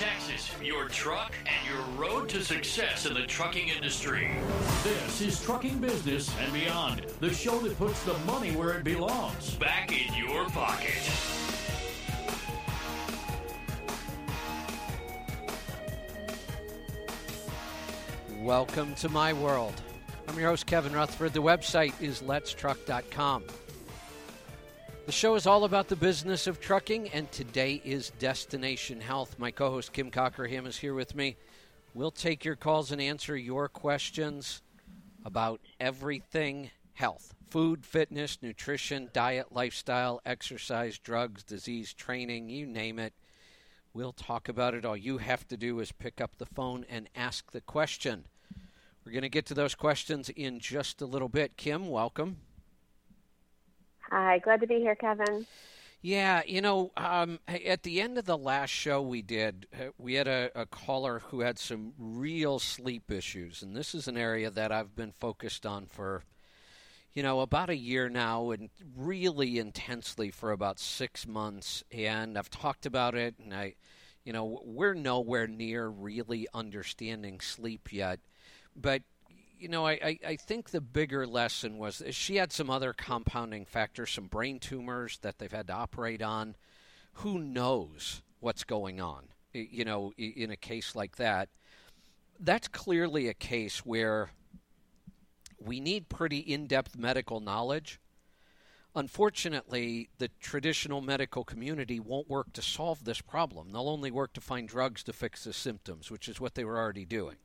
Texas, 0.00 0.50
your 0.62 0.88
truck, 0.88 1.34
and 1.44 1.68
your 1.68 1.84
road 1.98 2.26
to 2.26 2.42
success 2.42 3.04
in 3.04 3.12
the 3.12 3.26
trucking 3.26 3.68
industry. 3.68 4.30
This 4.82 5.20
is 5.20 5.42
Trucking 5.42 5.78
Business 5.78 6.34
and 6.40 6.50
Beyond, 6.54 7.04
the 7.20 7.28
show 7.28 7.58
that 7.58 7.76
puts 7.76 8.02
the 8.04 8.16
money 8.20 8.56
where 8.56 8.78
it 8.78 8.82
belongs 8.82 9.56
back 9.56 9.92
in 9.92 10.14
your 10.14 10.46
pocket. 10.48 10.94
Welcome 18.38 18.94
to 18.94 19.10
my 19.10 19.34
world. 19.34 19.74
I'm 20.26 20.38
your 20.38 20.48
host, 20.48 20.64
Kevin 20.64 20.94
Rutherford. 20.94 21.34
The 21.34 21.42
website 21.42 21.92
is 22.00 22.22
letstruck.com. 22.22 23.44
The 25.06 25.12
show 25.12 25.34
is 25.34 25.46
all 25.46 25.64
about 25.64 25.88
the 25.88 25.96
business 25.96 26.46
of 26.46 26.60
trucking, 26.60 27.08
and 27.08 27.30
today 27.32 27.80
is 27.84 28.10
Destination 28.18 29.00
Health. 29.00 29.38
My 29.38 29.50
co 29.50 29.70
host, 29.70 29.92
Kim 29.92 30.10
Cockerham, 30.10 30.66
is 30.66 30.76
here 30.76 30.94
with 30.94 31.16
me. 31.16 31.36
We'll 31.94 32.10
take 32.10 32.44
your 32.44 32.54
calls 32.54 32.92
and 32.92 33.00
answer 33.00 33.36
your 33.36 33.68
questions 33.68 34.62
about 35.24 35.60
everything 35.80 36.70
health 36.92 37.34
food, 37.48 37.84
fitness, 37.84 38.38
nutrition, 38.42 39.08
diet, 39.12 39.46
lifestyle, 39.50 40.20
exercise, 40.24 40.98
drugs, 40.98 41.42
disease, 41.42 41.92
training, 41.92 42.48
you 42.48 42.66
name 42.66 42.98
it. 43.00 43.12
We'll 43.92 44.12
talk 44.12 44.48
about 44.48 44.74
it. 44.74 44.84
All 44.84 44.96
you 44.96 45.18
have 45.18 45.48
to 45.48 45.56
do 45.56 45.80
is 45.80 45.90
pick 45.90 46.20
up 46.20 46.38
the 46.38 46.46
phone 46.46 46.86
and 46.88 47.08
ask 47.16 47.50
the 47.50 47.60
question. 47.60 48.26
We're 49.04 49.12
going 49.12 49.22
to 49.22 49.28
get 49.28 49.46
to 49.46 49.54
those 49.54 49.74
questions 49.74 50.28
in 50.28 50.60
just 50.60 51.02
a 51.02 51.06
little 51.06 51.28
bit. 51.28 51.56
Kim, 51.56 51.88
welcome. 51.88 52.36
Hi, 54.10 54.38
glad 54.38 54.60
to 54.60 54.66
be 54.66 54.80
here, 54.80 54.96
Kevin. 54.96 55.46
Yeah, 56.02 56.42
you 56.46 56.62
know, 56.62 56.90
um, 56.96 57.38
at 57.46 57.82
the 57.82 58.00
end 58.00 58.18
of 58.18 58.24
the 58.24 58.38
last 58.38 58.70
show 58.70 59.02
we 59.02 59.22
did, 59.22 59.66
uh, 59.74 59.90
we 59.98 60.14
had 60.14 60.26
a, 60.26 60.50
a, 60.54 60.66
caller 60.66 61.20
who 61.26 61.40
had 61.40 61.58
some 61.58 61.92
real 61.98 62.58
sleep 62.58 63.10
issues, 63.10 63.62
and 63.62 63.76
this 63.76 63.94
is 63.94 64.08
an 64.08 64.16
area 64.16 64.50
that 64.50 64.72
I've 64.72 64.96
been 64.96 65.12
focused 65.12 65.66
on 65.66 65.86
for, 65.86 66.24
you 67.12 67.22
know, 67.22 67.40
about 67.40 67.68
a 67.68 67.76
year 67.76 68.08
now, 68.08 68.50
and 68.50 68.70
really 68.96 69.58
intensely 69.58 70.30
for 70.30 70.52
about 70.52 70.78
six 70.78 71.26
months. 71.26 71.84
And 71.92 72.38
I've 72.38 72.50
talked 72.50 72.86
about 72.86 73.14
it, 73.14 73.34
and 73.38 73.54
I, 73.54 73.74
you 74.24 74.32
know, 74.32 74.62
we're 74.64 74.94
nowhere 74.94 75.46
near 75.46 75.86
really 75.86 76.48
understanding 76.54 77.40
sleep 77.40 77.92
yet, 77.92 78.20
but 78.74 79.02
you 79.60 79.68
know, 79.68 79.86
I, 79.86 79.92
I, 79.92 80.18
I, 80.26 80.36
think 80.36 80.70
the 80.70 80.80
bigger 80.80 81.26
lesson 81.26 81.76
was 81.76 82.02
she 82.12 82.36
had 82.36 82.50
some 82.50 82.70
other 82.70 82.94
compounding 82.94 83.66
factors, 83.66 84.10
some 84.10 84.26
brain 84.26 84.58
tumors 84.58 85.18
that 85.18 85.38
they've 85.38 85.52
had 85.52 85.66
to 85.66 85.74
operate 85.74 86.22
on. 86.22 86.56
Who 87.14 87.38
knows 87.38 88.22
what's 88.40 88.64
going 88.64 89.00
on, 89.00 89.26
you 89.52 89.84
know, 89.84 90.12
in 90.16 90.50
a 90.50 90.56
case 90.56 90.96
like 90.96 91.16
that? 91.16 91.50
That's 92.38 92.68
clearly 92.68 93.28
a 93.28 93.34
case 93.34 93.84
where 93.84 94.30
we 95.58 95.78
need 95.78 96.08
pretty 96.08 96.38
in 96.38 96.66
depth 96.66 96.96
medical 96.96 97.40
knowledge. 97.40 98.00
Unfortunately, 98.96 100.08
the 100.18 100.30
traditional 100.40 101.02
medical 101.02 101.44
community 101.44 102.00
won't 102.00 102.30
work 102.30 102.52
to 102.54 102.62
solve 102.62 103.04
this 103.04 103.20
problem. 103.20 103.72
They'll 103.72 103.88
only 103.88 104.10
work 104.10 104.32
to 104.32 104.40
find 104.40 104.66
drugs 104.66 105.02
to 105.04 105.12
fix 105.12 105.44
the 105.44 105.52
symptoms, 105.52 106.10
which 106.10 106.28
is 106.28 106.40
what 106.40 106.54
they 106.54 106.64
were 106.64 106.78
already 106.78 107.04
doing 107.04 107.36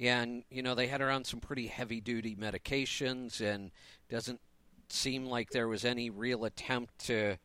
and 0.00 0.44
you 0.50 0.62
know 0.62 0.74
they 0.74 0.86
had 0.86 1.00
her 1.00 1.10
on 1.10 1.24
some 1.24 1.40
pretty 1.40 1.66
heavy 1.66 2.00
duty 2.00 2.34
medications 2.34 3.40
and 3.40 3.70
doesn't 4.08 4.40
seem 4.88 5.26
like 5.26 5.50
there 5.50 5.68
was 5.68 5.84
any 5.84 6.10
real 6.10 6.44
attempt 6.44 6.98
to 6.98 7.36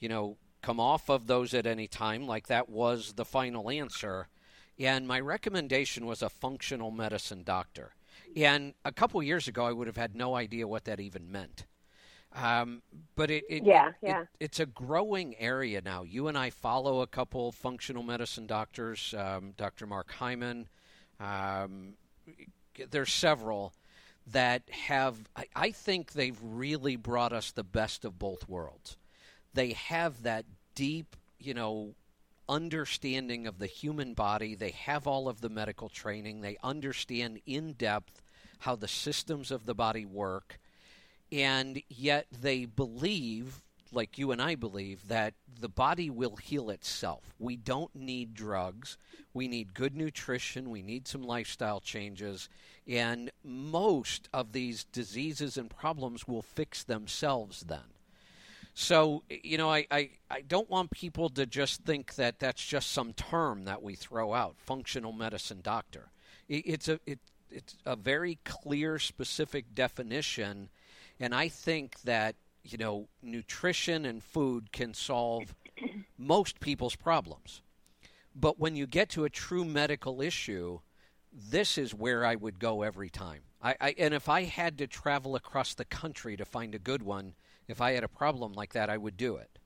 you 0.00 0.08
know 0.08 0.36
come 0.62 0.80
off 0.80 1.08
of 1.08 1.26
those 1.26 1.54
at 1.54 1.66
any 1.66 1.86
time 1.86 2.26
like 2.26 2.46
that 2.46 2.68
was 2.68 3.14
the 3.14 3.24
final 3.24 3.70
answer 3.70 4.28
and 4.78 5.06
my 5.06 5.20
recommendation 5.20 6.06
was 6.06 6.22
a 6.22 6.28
functional 6.28 6.90
medicine 6.90 7.42
doctor 7.44 7.94
and 8.36 8.74
a 8.84 8.92
couple 8.92 9.22
years 9.22 9.48
ago 9.48 9.64
i 9.64 9.72
would 9.72 9.86
have 9.86 9.96
had 9.96 10.14
no 10.14 10.34
idea 10.34 10.66
what 10.66 10.84
that 10.84 11.00
even 11.00 11.30
meant 11.30 11.66
um, 12.34 12.82
but 13.14 13.30
it, 13.30 13.44
it 13.48 13.64
yeah, 13.64 13.92
yeah. 14.02 14.22
It, 14.22 14.28
it's 14.40 14.60
a 14.60 14.66
growing 14.66 15.36
area 15.38 15.80
now. 15.80 16.02
You 16.02 16.26
and 16.26 16.36
I 16.36 16.50
follow 16.50 17.00
a 17.00 17.06
couple 17.06 17.52
functional 17.52 18.02
medicine 18.02 18.48
doctors, 18.48 19.14
um, 19.16 19.54
Dr. 19.56 19.86
Mark 19.86 20.10
Hyman, 20.10 20.66
um, 21.20 21.94
there's 22.90 23.12
several 23.12 23.72
that 24.26 24.62
have, 24.70 25.18
I, 25.36 25.46
I 25.54 25.70
think 25.70 26.12
they've 26.12 26.38
really 26.42 26.96
brought 26.96 27.32
us 27.32 27.50
the 27.50 27.64
best 27.64 28.04
of 28.04 28.18
both 28.18 28.48
worlds. 28.48 28.96
They 29.52 29.72
have 29.72 30.22
that 30.22 30.46
deep, 30.74 31.16
you 31.38 31.54
know, 31.54 31.94
understanding 32.48 33.46
of 33.46 33.58
the 33.58 33.66
human 33.66 34.14
body. 34.14 34.54
They 34.54 34.70
have 34.70 35.06
all 35.06 35.28
of 35.28 35.40
the 35.40 35.48
medical 35.48 35.88
training. 35.88 36.40
They 36.40 36.56
understand 36.62 37.40
in 37.46 37.72
depth 37.72 38.22
how 38.60 38.76
the 38.76 38.88
systems 38.88 39.50
of 39.50 39.66
the 39.66 39.74
body 39.74 40.04
work. 40.04 40.58
And 41.30 41.82
yet 41.88 42.26
they 42.30 42.64
believe 42.64 43.62
like 43.94 44.18
you 44.18 44.32
and 44.32 44.42
I 44.42 44.54
believe, 44.54 45.08
that 45.08 45.34
the 45.60 45.68
body 45.68 46.10
will 46.10 46.36
heal 46.36 46.70
itself. 46.70 47.34
We 47.38 47.56
don't 47.56 47.94
need 47.94 48.34
drugs. 48.34 48.98
We 49.32 49.48
need 49.48 49.74
good 49.74 49.96
nutrition. 49.96 50.70
We 50.70 50.82
need 50.82 51.08
some 51.08 51.22
lifestyle 51.22 51.80
changes. 51.80 52.48
And 52.86 53.30
most 53.42 54.28
of 54.32 54.52
these 54.52 54.84
diseases 54.84 55.56
and 55.56 55.70
problems 55.70 56.28
will 56.28 56.42
fix 56.42 56.82
themselves 56.82 57.60
then. 57.60 57.94
So, 58.74 59.22
you 59.30 59.56
know, 59.56 59.70
I, 59.70 59.86
I, 59.90 60.10
I 60.28 60.40
don't 60.40 60.68
want 60.68 60.90
people 60.90 61.28
to 61.30 61.46
just 61.46 61.84
think 61.84 62.16
that 62.16 62.40
that's 62.40 62.64
just 62.64 62.90
some 62.90 63.12
term 63.12 63.64
that 63.66 63.82
we 63.82 63.94
throw 63.94 64.34
out 64.34 64.56
functional 64.58 65.12
medicine 65.12 65.60
doctor. 65.62 66.10
It, 66.48 66.64
it's, 66.66 66.88
a, 66.88 66.98
it, 67.06 67.20
it's 67.50 67.76
a 67.86 67.94
very 67.94 68.38
clear, 68.44 68.98
specific 68.98 69.74
definition. 69.74 70.70
And 71.20 71.32
I 71.32 71.46
think 71.48 72.00
that 72.02 72.34
you 72.64 72.78
know, 72.78 73.08
nutrition 73.22 74.04
and 74.06 74.22
food 74.22 74.72
can 74.72 74.94
solve 74.94 75.54
most 76.18 76.60
people's 76.60 76.96
problems. 76.96 77.62
But 78.34 78.58
when 78.58 78.74
you 78.74 78.86
get 78.86 79.10
to 79.10 79.24
a 79.24 79.30
true 79.30 79.64
medical 79.64 80.20
issue, 80.20 80.80
this 81.32 81.78
is 81.78 81.94
where 81.94 82.24
I 82.24 82.34
would 82.34 82.58
go 82.58 82.82
every 82.82 83.10
time. 83.10 83.42
I, 83.62 83.76
I, 83.80 83.94
and 83.98 84.14
if 84.14 84.28
I 84.28 84.44
had 84.44 84.78
to 84.78 84.86
travel 84.86 85.36
across 85.36 85.74
the 85.74 85.84
country 85.84 86.36
to 86.36 86.44
find 86.44 86.74
a 86.74 86.78
good 86.78 87.02
one, 87.02 87.34
if 87.68 87.80
I 87.80 87.92
had 87.92 88.04
a 88.04 88.08
problem 88.08 88.52
like 88.52 88.72
that, 88.72 88.90
I 88.90 88.96
would 88.96 89.16
do 89.16 89.36
it. 89.36 89.58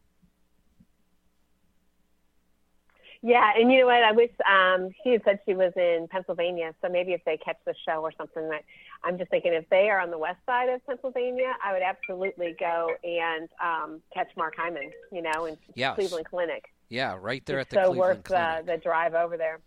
Yeah, 3.22 3.50
and 3.56 3.72
you 3.72 3.80
know 3.80 3.86
what? 3.86 4.04
I 4.04 4.12
wish 4.12 4.30
um, 4.48 4.90
she 5.02 5.10
had 5.10 5.22
said 5.24 5.40
she 5.44 5.54
was 5.54 5.72
in 5.76 6.06
Pennsylvania, 6.08 6.72
so 6.80 6.88
maybe 6.88 7.12
if 7.12 7.24
they 7.24 7.36
catch 7.36 7.56
the 7.66 7.74
show 7.84 8.00
or 8.00 8.12
something, 8.16 8.48
that 8.48 8.62
I'm 9.02 9.18
just 9.18 9.30
thinking 9.30 9.52
if 9.52 9.68
they 9.70 9.90
are 9.90 9.98
on 9.98 10.10
the 10.10 10.18
west 10.18 10.38
side 10.46 10.68
of 10.68 10.84
Pennsylvania, 10.86 11.52
I 11.64 11.72
would 11.72 11.82
absolutely 11.82 12.54
go 12.60 12.92
and 13.02 13.48
um, 13.62 14.00
catch 14.14 14.28
Mark 14.36 14.54
Hyman, 14.56 14.92
you 15.10 15.22
know, 15.22 15.46
in 15.46 15.56
yes. 15.74 15.96
Cleveland 15.96 16.26
Clinic. 16.26 16.72
Yeah, 16.90 17.16
right 17.20 17.44
there 17.44 17.58
it's 17.58 17.66
at 17.66 17.70
the 17.70 17.76
so 17.76 17.90
Cleveland 17.90 17.98
worth 17.98 18.24
Clinic. 18.24 18.66
the, 18.66 18.72
the 18.72 18.78
drive 18.78 19.14
over 19.14 19.36
there. 19.36 19.58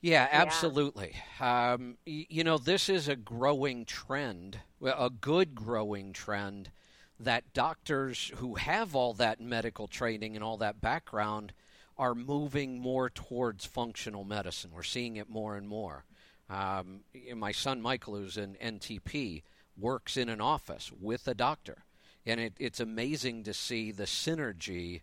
Yeah, 0.00 0.28
absolutely. 0.30 1.16
Yeah. 1.40 1.72
Um, 1.72 1.98
you 2.06 2.44
know, 2.44 2.58
this 2.58 2.88
is 2.88 3.08
a 3.08 3.16
growing 3.16 3.86
trend, 3.86 4.60
a 4.80 5.10
good 5.10 5.56
growing 5.56 6.12
trend, 6.12 6.70
that 7.18 7.52
doctors 7.52 8.30
who 8.36 8.54
have 8.54 8.94
all 8.94 9.14
that 9.14 9.40
medical 9.40 9.88
training 9.88 10.36
and 10.36 10.44
all 10.44 10.58
that 10.58 10.80
background– 10.80 11.52
are 11.98 12.14
moving 12.14 12.78
more 12.78 13.10
towards 13.10 13.66
functional 13.66 14.24
medicine. 14.24 14.70
We're 14.74 14.82
seeing 14.82 15.16
it 15.16 15.28
more 15.28 15.56
and 15.56 15.68
more. 15.68 16.04
Um, 16.48 17.00
my 17.36 17.52
son 17.52 17.82
Michael, 17.82 18.16
who's 18.16 18.36
an 18.36 18.56
NTP, 18.62 19.42
works 19.76 20.16
in 20.16 20.28
an 20.28 20.40
office 20.40 20.90
with 20.98 21.28
a 21.28 21.34
doctor, 21.34 21.84
and 22.24 22.40
it, 22.40 22.54
it's 22.58 22.80
amazing 22.80 23.44
to 23.44 23.54
see 23.54 23.90
the 23.92 24.04
synergy. 24.04 25.02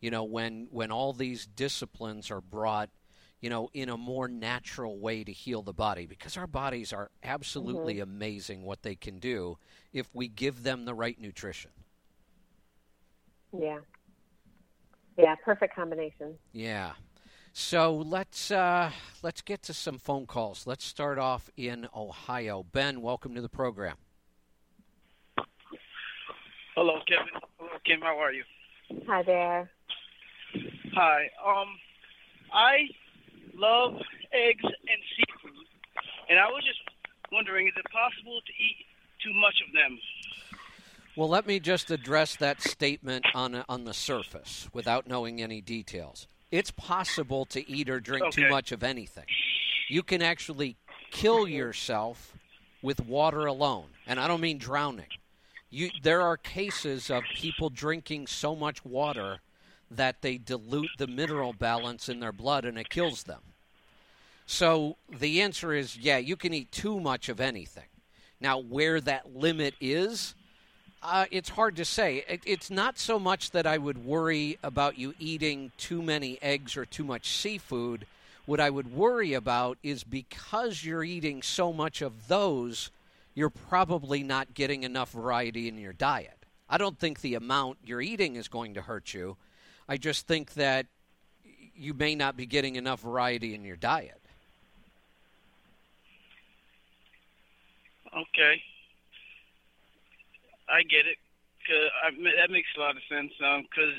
You 0.00 0.10
know, 0.10 0.24
when 0.24 0.68
when 0.70 0.90
all 0.90 1.12
these 1.12 1.46
disciplines 1.46 2.30
are 2.30 2.40
brought, 2.40 2.90
you 3.40 3.50
know, 3.50 3.68
in 3.74 3.88
a 3.88 3.96
more 3.96 4.28
natural 4.28 4.98
way 4.98 5.24
to 5.24 5.32
heal 5.32 5.62
the 5.62 5.72
body, 5.72 6.06
because 6.06 6.36
our 6.36 6.46
bodies 6.46 6.92
are 6.92 7.10
absolutely 7.22 7.94
mm-hmm. 7.94 8.10
amazing 8.10 8.62
what 8.62 8.82
they 8.82 8.94
can 8.94 9.18
do 9.18 9.58
if 9.92 10.06
we 10.14 10.28
give 10.28 10.62
them 10.62 10.84
the 10.84 10.94
right 10.94 11.20
nutrition. 11.20 11.70
Yeah, 13.52 13.80
yeah, 15.16 15.34
perfect 15.44 15.74
combination. 15.74 16.34
Yeah. 16.52 16.92
So 17.52 17.96
let's 17.96 18.50
uh, 18.50 18.90
let's 19.22 19.40
get 19.40 19.62
to 19.62 19.72
some 19.72 19.98
phone 19.98 20.26
calls. 20.26 20.66
Let's 20.66 20.84
start 20.84 21.18
off 21.18 21.48
in 21.56 21.88
Ohio. 21.96 22.62
Ben, 22.62 23.00
welcome 23.00 23.34
to 23.34 23.40
the 23.40 23.48
program. 23.48 23.96
Hello, 26.74 27.00
Kevin. 27.08 27.32
Hello, 27.58 27.70
Kim. 27.86 28.02
How 28.02 28.18
are 28.18 28.32
you? 28.32 28.44
Hi 29.08 29.22
there. 29.22 29.70
Hi. 30.94 31.30
Um, 31.40 31.68
I 32.52 32.88
love 33.54 33.94
eggs 34.32 34.64
and 34.64 35.00
seafood, 35.16 35.66
and 36.28 36.38
I 36.38 36.48
was 36.48 36.62
just 36.62 36.80
wondering, 37.32 37.68
is 37.68 37.74
it 37.76 37.86
possible 37.90 38.40
to 38.44 38.52
eat 38.52 38.84
too 39.24 39.32
much 39.32 39.56
of 39.66 39.72
them? 39.72 39.98
Well, 41.16 41.30
let 41.30 41.46
me 41.46 41.60
just 41.60 41.90
address 41.90 42.36
that 42.36 42.60
statement 42.60 43.24
on 43.34 43.64
on 43.70 43.84
the 43.84 43.94
surface 43.94 44.68
without 44.74 45.06
knowing 45.06 45.40
any 45.40 45.62
details. 45.62 46.28
It's 46.50 46.70
possible 46.70 47.46
to 47.46 47.68
eat 47.68 47.88
or 47.88 48.00
drink 48.00 48.32
too 48.32 48.50
much 48.50 48.70
of 48.70 48.82
anything. 48.82 49.24
You 49.88 50.02
can 50.02 50.20
actually 50.20 50.76
kill 51.10 51.48
yourself 51.48 52.36
with 52.82 53.00
water 53.00 53.46
alone, 53.46 53.88
and 54.06 54.20
I 54.20 54.28
don't 54.28 54.42
mean 54.42 54.58
drowning. 54.58 55.08
You, 55.70 55.90
there 56.02 56.20
are 56.20 56.36
cases 56.36 57.10
of 57.10 57.24
people 57.34 57.70
drinking 57.70 58.26
so 58.26 58.54
much 58.54 58.84
water 58.84 59.40
that 59.90 60.20
they 60.20 60.36
dilute 60.36 60.90
the 60.98 61.06
mineral 61.06 61.54
balance 61.54 62.10
in 62.10 62.20
their 62.20 62.32
blood 62.32 62.64
and 62.66 62.78
it 62.78 62.90
kills 62.90 63.22
them. 63.22 63.40
So 64.44 64.96
the 65.08 65.40
answer 65.40 65.72
is 65.72 65.96
yeah, 65.96 66.18
you 66.18 66.36
can 66.36 66.52
eat 66.52 66.70
too 66.70 67.00
much 67.00 67.30
of 67.30 67.40
anything. 67.40 67.88
Now, 68.38 68.58
where 68.58 69.00
that 69.00 69.34
limit 69.34 69.74
is, 69.80 70.34
uh, 71.06 71.26
it's 71.30 71.50
hard 71.50 71.76
to 71.76 71.84
say. 71.84 72.24
It, 72.28 72.40
it's 72.44 72.70
not 72.70 72.98
so 72.98 73.18
much 73.18 73.52
that 73.52 73.66
I 73.66 73.78
would 73.78 74.04
worry 74.04 74.58
about 74.62 74.98
you 74.98 75.14
eating 75.18 75.70
too 75.78 76.02
many 76.02 76.38
eggs 76.42 76.76
or 76.76 76.84
too 76.84 77.04
much 77.04 77.28
seafood. 77.28 78.06
What 78.44 78.60
I 78.60 78.70
would 78.70 78.92
worry 78.92 79.32
about 79.32 79.78
is 79.82 80.04
because 80.04 80.84
you're 80.84 81.04
eating 81.04 81.42
so 81.42 81.72
much 81.72 82.02
of 82.02 82.28
those, 82.28 82.90
you're 83.34 83.50
probably 83.50 84.22
not 84.22 84.54
getting 84.54 84.82
enough 84.82 85.12
variety 85.12 85.68
in 85.68 85.78
your 85.78 85.92
diet. 85.92 86.38
I 86.68 86.78
don't 86.78 86.98
think 86.98 87.20
the 87.20 87.34
amount 87.34 87.78
you're 87.84 88.02
eating 88.02 88.36
is 88.36 88.48
going 88.48 88.74
to 88.74 88.82
hurt 88.82 89.14
you. 89.14 89.36
I 89.88 89.96
just 89.96 90.26
think 90.26 90.54
that 90.54 90.86
you 91.76 91.94
may 91.94 92.14
not 92.14 92.36
be 92.36 92.46
getting 92.46 92.76
enough 92.76 93.00
variety 93.00 93.54
in 93.54 93.64
your 93.64 93.76
diet. 93.76 94.20
Okay. 98.16 98.62
I 100.68 100.82
get 100.82 101.06
it. 101.06 101.18
'Cause 101.66 101.90
I, 102.04 102.10
that 102.40 102.50
makes 102.50 102.68
a 102.76 102.80
lot 102.80 102.96
of 102.96 103.02
sense. 103.08 103.32
Because 103.38 103.94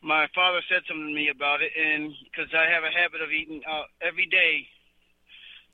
my 0.00 0.26
father 0.34 0.60
said 0.68 0.82
something 0.88 1.06
to 1.06 1.14
me 1.14 1.28
about 1.28 1.62
it, 1.62 1.70
and 1.76 2.12
because 2.24 2.52
I 2.52 2.66
have 2.66 2.82
a 2.82 2.90
habit 2.90 3.20
of 3.22 3.30
eating 3.30 3.62
uh, 3.68 3.84
every 4.00 4.26
day, 4.26 4.66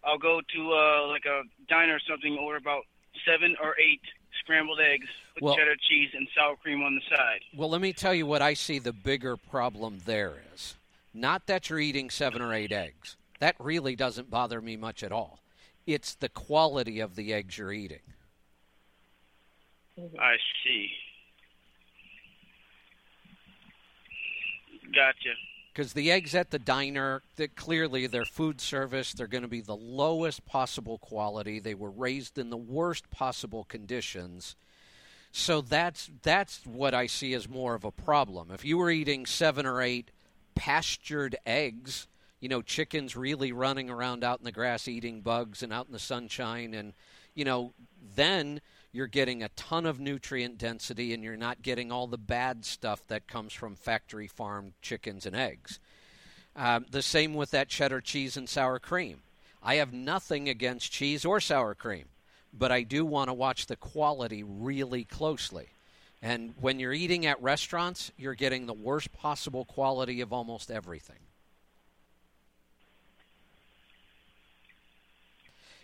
I'll 0.05 0.19
go 0.19 0.41
to 0.55 0.73
uh, 0.75 1.07
like 1.09 1.25
a 1.25 1.43
diner 1.69 1.95
or 1.97 2.01
something, 2.01 2.37
order 2.37 2.59
about 2.59 2.85
seven 3.25 3.57
or 3.63 3.75
eight 3.81 4.03
scrambled 4.41 4.79
eggs 4.81 5.09
with 5.35 5.43
Well- 5.45 5.57
cheddar 5.57 5.77
cheese 5.77 6.11
and 6.15 6.29
sour 6.37 6.57
cream 6.57 6.83
on 6.83 6.95
the 6.97 7.17
side. 7.17 7.41
Well, 7.57 7.71
let 7.71 7.81
me 7.81 7.93
tell 7.95 8.15
you 8.15 8.27
what 8.27 8.43
I 8.43 8.53
see 8.55 8.79
the 8.79 8.93
bigger 8.93 9.37
problem 9.39 10.01
there 10.05 10.35
is. 10.55 10.77
Not 11.15 11.47
that 11.47 11.71
you're 11.71 11.81
eating 11.81 12.11
seven 12.11 12.43
or 12.43 12.53
eight 12.53 12.73
eggs. 12.73 13.17
That 13.41 13.57
really 13.59 13.97
doesn't 13.97 14.31
bother 14.31 14.61
me 14.61 14.77
much 14.77 15.03
at 15.03 15.13
all. 15.13 15.39
It's 15.87 16.15
the 16.15 16.29
quality 16.29 17.01
of 17.01 17.17
the 17.17 17.33
eggs 17.33 17.57
you're 17.57 17.73
eating. 17.73 18.01
Mm-hmm. 19.99 20.19
I 20.21 20.37
see. 20.65 20.91
Gotcha. 24.95 25.35
Because 25.73 25.93
the 25.93 26.11
eggs 26.11 26.35
at 26.35 26.51
the 26.51 26.59
diner, 26.59 27.23
that 27.37 27.55
clearly 27.55 28.07
they're 28.07 28.25
food 28.25 28.61
service. 28.61 29.13
They're 29.13 29.27
going 29.27 29.43
to 29.43 29.49
be 29.49 29.61
the 29.61 29.77
lowest 29.77 30.45
possible 30.45 30.99
quality. 30.99 31.61
They 31.61 31.75
were 31.75 31.91
raised 31.91 32.39
in 32.39 32.51
the 32.51 32.57
worst 32.57 33.11
possible 33.11 33.65
conditions. 33.65 34.57
So 35.31 35.61
that's 35.61 36.11
that's 36.23 36.67
what 36.67 36.95
I 36.95 37.07
see 37.07 37.35
as 37.35 37.49
more 37.49 37.75
of 37.75 37.85
a 37.85 37.91
problem. 37.93 38.51
If 38.51 38.65
you 38.65 38.79
were 38.79 38.91
eating 38.91 39.27
seven 39.27 39.67
or 39.67 39.81
eight 39.81 40.11
pastured 40.55 41.37
eggs, 41.47 42.09
you 42.41 42.49
know, 42.49 42.63
chickens 42.63 43.15
really 43.15 43.53
running 43.53 43.91
around 43.91 44.25
out 44.25 44.41
in 44.41 44.45
the 44.45 44.53
grass 44.53 44.89
eating 44.89 45.21
bugs 45.21 45.63
and 45.63 45.73
out 45.73 45.87
in 45.87 45.93
the 45.93 45.99
sunshine, 45.99 46.75
and 46.75 46.93
you 47.35 47.45
know, 47.45 47.73
then 48.17 48.61
you're 48.93 49.07
getting 49.07 49.43
a 49.43 49.49
ton 49.51 49.87
of 49.87 50.01
nutrient 50.01 50.59
density 50.59 51.13
and 51.13 51.23
you're 51.23 51.37
not 51.37 51.63
getting 51.63 51.93
all 51.93 52.07
the 52.07 52.19
bad 52.19 52.65
stuff 52.65 53.07
that 53.09 53.29
comes 53.29 53.53
from 53.53 53.75
factory 53.75 54.27
farmed 54.27 54.73
chickens 54.81 55.27
and 55.27 55.37
eggs. 55.37 55.79
Um, 56.57 56.87
the 56.91 57.03
same 57.03 57.35
with 57.35 57.51
that 57.53 57.69
cheddar 57.69 58.01
cheese 58.01 58.37
and 58.37 58.49
sour 58.49 58.79
cream. 58.79 59.21
I 59.63 59.77
have 59.77 59.93
nothing 59.93 60.49
against 60.49 60.91
cheese 60.91 61.25
or 61.25 61.41
sour 61.41 61.75
cream, 61.75 62.07
but 62.53 62.73
I 62.73 62.83
do 62.83 63.05
want 63.05 63.29
to 63.29 63.35
watch 63.35 63.67
the 63.67 63.77
quality 63.77 64.43
really 64.43 65.05
closely. 65.05 65.69
And 66.21 66.55
when 66.61 66.81
you're 66.81 66.93
eating 66.93 67.27
at 67.27 67.41
restaurants, 67.43 68.11
you're 68.17 68.35
getting 68.35 68.67
the 68.67 68.73
worst 68.73 69.13
possible 69.13 69.65
quality 69.65 70.21
of 70.21 70.33
almost 70.33 70.71
everything. 70.71 71.19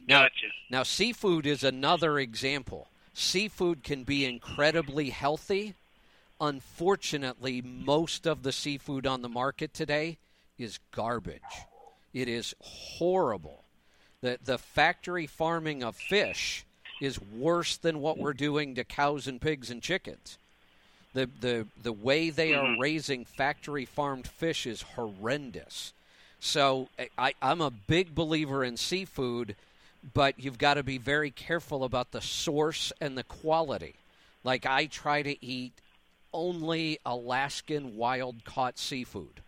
Now, 0.06 0.23
Gotcha. 0.23 0.47
now, 0.71 0.83
seafood 0.83 1.47
is 1.47 1.65
another 1.65 2.19
example. 2.19 2.89
Seafood 3.14 3.84
can 3.84 4.02
be 4.02 4.25
incredibly 4.25 5.11
healthy. 5.11 5.75
Unfortunately, 6.40 7.62
most 7.62 8.26
of 8.26 8.43
the 8.43 8.52
seafood 8.52 9.06
on 9.06 9.22
the 9.22 9.28
market 9.28 9.72
today 9.72 10.19
is 10.58 10.81
garbage. 10.90 11.40
It 12.12 12.28
is 12.28 12.55
horrible. 12.61 13.62
The, 14.20 14.38
the 14.44 14.58
factory 14.58 15.26
farming 15.26 15.84
of 15.84 15.96
fish 15.96 16.64
is 17.00 17.20
worse 17.20 17.76
than 17.76 18.00
what 18.00 18.19
we're 18.19 18.32
doing 18.32 18.75
to 18.75 18.84
cows 18.84 19.26
and 19.26 19.40
pigs 19.40 19.70
and 19.70 19.82
chickens. 19.82 20.38
The, 21.12 21.31
the, 21.40 21.67
the 21.82 21.93
way 21.93 22.31
they 22.31 22.55
are 22.55 22.64
mm-hmm. 22.64 22.81
raising 22.81 23.25
factory 23.25 23.84
farmed 23.84 24.26
fish 24.26 24.67
is 24.67 24.82
horrendous. 24.82 25.93
So 26.40 26.88
eh, 26.99 27.06
I, 27.17 27.34
I'm 27.40 27.60
a 27.60 27.70
big 27.70 28.14
believer 28.14 28.64
in 28.64 28.76
seafood, 28.76 29.55
but 30.12 30.39
you've 30.39 30.59
got 30.59 30.75
to 30.75 30.83
be 30.83 30.99
very 30.99 31.31
careful 31.31 31.85
about 31.85 32.11
the 32.11 32.21
source 32.21 32.93
and 33.01 33.17
the 33.17 33.25
quality. 33.25 33.95
Like 34.43 34.67
I 34.67 34.87
try 34.87 35.23
to 35.23 35.45
eat 35.45 35.73
only 36.33 36.99
Alaskan 37.06 37.97
wild 37.97 38.45
caught 38.45 38.79
seafood 38.79 39.41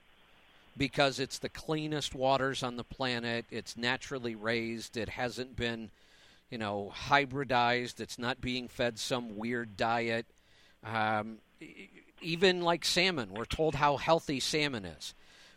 because 0.77 1.19
it's 1.19 1.39
the 1.39 1.49
cleanest 1.49 2.15
waters 2.15 2.63
on 2.63 2.77
the 2.77 2.85
planet. 2.85 3.45
It's 3.51 3.77
naturally 3.77 4.35
raised. 4.35 4.97
It 4.97 5.11
hasn't 5.11 5.57
been, 5.57 5.91
you 6.51 6.59
know, 6.59 6.93
hybridized. 7.09 8.01
It's 8.01 8.19
not 8.19 8.41
being 8.41 8.69
fed 8.69 8.99
some 8.99 9.37
weird 9.37 9.77
diet. 9.77 10.27
Um, 10.85 11.39
even 12.23 12.63
like 12.63 12.85
salmon, 12.85 13.31
we're 13.35 13.45
told 13.45 13.75
how 13.75 13.97
healthy 13.97 14.41
salmon 14.41 14.85
is. 14.85 15.15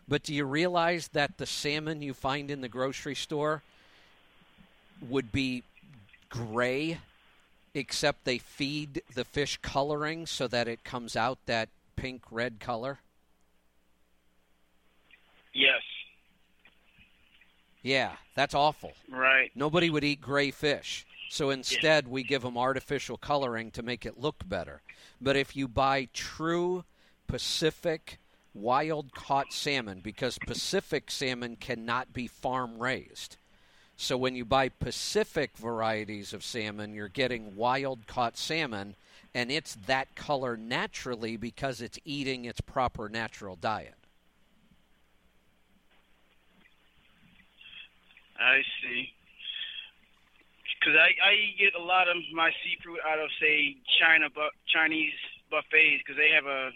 But 0.08 0.24
do 0.24 0.34
you 0.34 0.46
realize 0.46 1.10
that 1.10 1.38
the 1.38 1.46
salmon 1.46 2.02
you 2.02 2.14
find 2.14 2.50
in 2.50 2.62
the 2.62 2.70
grocery 2.70 3.16
store 3.16 3.62
would 5.08 5.32
be 5.32 5.64
gray, 6.30 7.00
except 7.74 8.26
they 8.26 8.38
feed 8.38 9.02
the 9.14 9.26
fish 9.26 9.58
coloring 9.62 10.26
so 10.26 10.48
that 10.48 10.68
it 10.68 10.84
comes 10.84 11.16
out 11.16 11.38
that 11.46 11.70
pink 11.96 12.24
red 12.32 12.60
color? 12.60 13.00
Yes. 15.54 15.82
Yeah, 17.82 18.14
that's 18.36 18.54
awful. 18.54 18.94
Right. 19.10 19.52
Nobody 19.56 19.90
would 19.90 20.04
eat 20.04 20.22
gray 20.22 20.52
fish. 20.52 21.06
So 21.30 21.52
instead, 21.52 22.08
we 22.08 22.24
give 22.24 22.42
them 22.42 22.58
artificial 22.58 23.18
coloring 23.18 23.72
to 23.72 23.84
make 23.84 24.06
it 24.06 24.20
look 24.20 24.48
better. 24.48 24.82
But 25.22 25.36
if 25.36 25.56
you 25.56 25.68
buy 25.68 26.10
true 26.12 26.86
Pacific 27.28 28.18
wild 28.54 29.14
caught 29.14 29.54
salmon, 29.54 30.02
because 30.02 30.40
Pacific 30.40 31.12
salmon 31.12 31.56
cannot 31.56 32.14
be 32.14 32.28
farm 32.28 32.80
raised. 32.80 33.38
So 34.02 34.16
when 34.16 34.34
you 34.34 34.46
buy 34.46 34.70
Pacific 34.70 35.58
varieties 35.58 36.32
of 36.32 36.42
salmon, 36.42 36.94
you're 36.94 37.10
getting 37.10 37.58
wild 37.58 38.08
caught 38.08 38.38
salmon, 38.38 38.96
and 39.36 39.52
it's 39.52 39.76
that 39.88 40.16
color 40.16 40.56
naturally 40.56 41.36
because 41.36 41.82
it's 41.82 42.00
eating 42.06 42.46
its 42.46 42.62
proper 42.62 43.10
natural 43.10 43.58
diet. 43.58 43.96
I 48.40 48.62
see. 48.82 49.12
Because 50.80 50.96
I, 50.96 51.10
I 51.20 51.34
get 51.60 51.76
a 51.76 51.84
lot 51.84 52.08
of 52.08 52.16
my 52.34 52.52
seafood 52.64 53.00
out 53.06 53.20
of 53.20 53.28
say 53.38 53.76
China 54.00 54.28
but 54.34 54.52
Chinese 54.74 55.12
buffets 55.52 56.02
because 56.08 56.16
they 56.16 56.32
have 56.34 56.46
a 56.46 56.70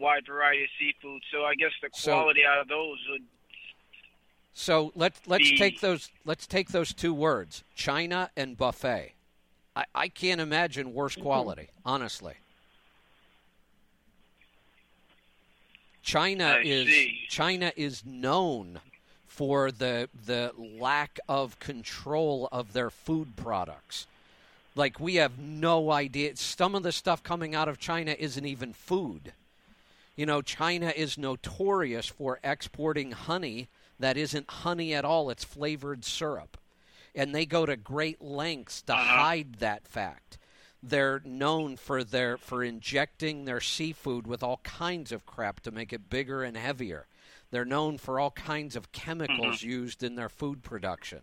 wide 0.00 0.24
variety 0.26 0.64
of 0.64 0.70
seafood. 0.80 1.20
So 1.30 1.44
I 1.44 1.54
guess 1.54 1.72
the 1.82 1.90
So- 1.92 2.12
quality 2.12 2.46
out 2.46 2.60
of 2.60 2.68
those 2.68 2.96
would 3.10 3.24
So 4.54 4.92
let's 4.94 5.20
let's 5.26 5.50
The- 5.50 5.58
take 5.58 5.80
those 5.80 6.10
let's 6.24 6.46
take 6.46 6.68
those 6.68 6.94
two 6.94 7.12
words, 7.12 7.64
China 7.74 8.30
and 8.36 8.56
buffet. 8.56 9.12
I, 9.76 9.84
I 9.94 10.08
can't 10.08 10.40
imagine 10.40 10.94
worse 10.94 11.14
mm-hmm. 11.14 11.22
quality, 11.22 11.68
honestly. 11.84 12.34
China 16.02 16.44
I 16.44 16.62
is 16.62 16.86
see. 16.86 17.18
China 17.28 17.72
is 17.76 18.04
known 18.06 18.80
for 19.26 19.72
the 19.72 20.08
the 20.26 20.52
lack 20.56 21.18
of 21.28 21.58
control 21.58 22.48
of 22.52 22.72
their 22.72 22.90
food 22.90 23.34
products. 23.34 24.06
Like 24.76 25.00
we 25.00 25.16
have 25.16 25.38
no 25.38 25.90
idea. 25.90 26.36
Some 26.36 26.76
of 26.76 26.84
the 26.84 26.92
stuff 26.92 27.22
coming 27.24 27.54
out 27.54 27.68
of 27.68 27.78
China 27.78 28.14
isn't 28.16 28.46
even 28.46 28.72
food. 28.72 29.32
You 30.14 30.26
know, 30.26 30.42
China 30.42 30.92
is 30.94 31.18
notorious 31.18 32.06
for 32.06 32.38
exporting 32.44 33.10
honey 33.10 33.68
that 33.98 34.16
isn't 34.16 34.50
honey 34.50 34.94
at 34.94 35.04
all, 35.04 35.30
it's 35.30 35.44
flavored 35.44 36.04
syrup. 36.04 36.56
And 37.14 37.34
they 37.34 37.46
go 37.46 37.64
to 37.64 37.76
great 37.76 38.20
lengths 38.20 38.82
to 38.82 38.94
hide 38.94 39.56
that 39.56 39.86
fact. 39.86 40.38
they're 40.86 41.22
known 41.24 41.76
for 41.78 42.04
their 42.04 42.36
for 42.36 42.62
injecting 42.62 43.44
their 43.46 43.60
seafood 43.60 44.26
with 44.26 44.42
all 44.42 44.58
kinds 44.64 45.12
of 45.12 45.24
crap 45.24 45.60
to 45.60 45.70
make 45.70 45.94
it 45.94 46.10
bigger 46.10 46.42
and 46.42 46.56
heavier. 46.58 47.06
They're 47.50 47.64
known 47.64 47.96
for 47.96 48.20
all 48.20 48.32
kinds 48.32 48.76
of 48.76 48.92
chemicals 48.92 49.60
Mm-hmm. 49.60 49.68
used 49.70 50.02
in 50.02 50.16
their 50.16 50.28
food 50.28 50.62
production. 50.62 51.20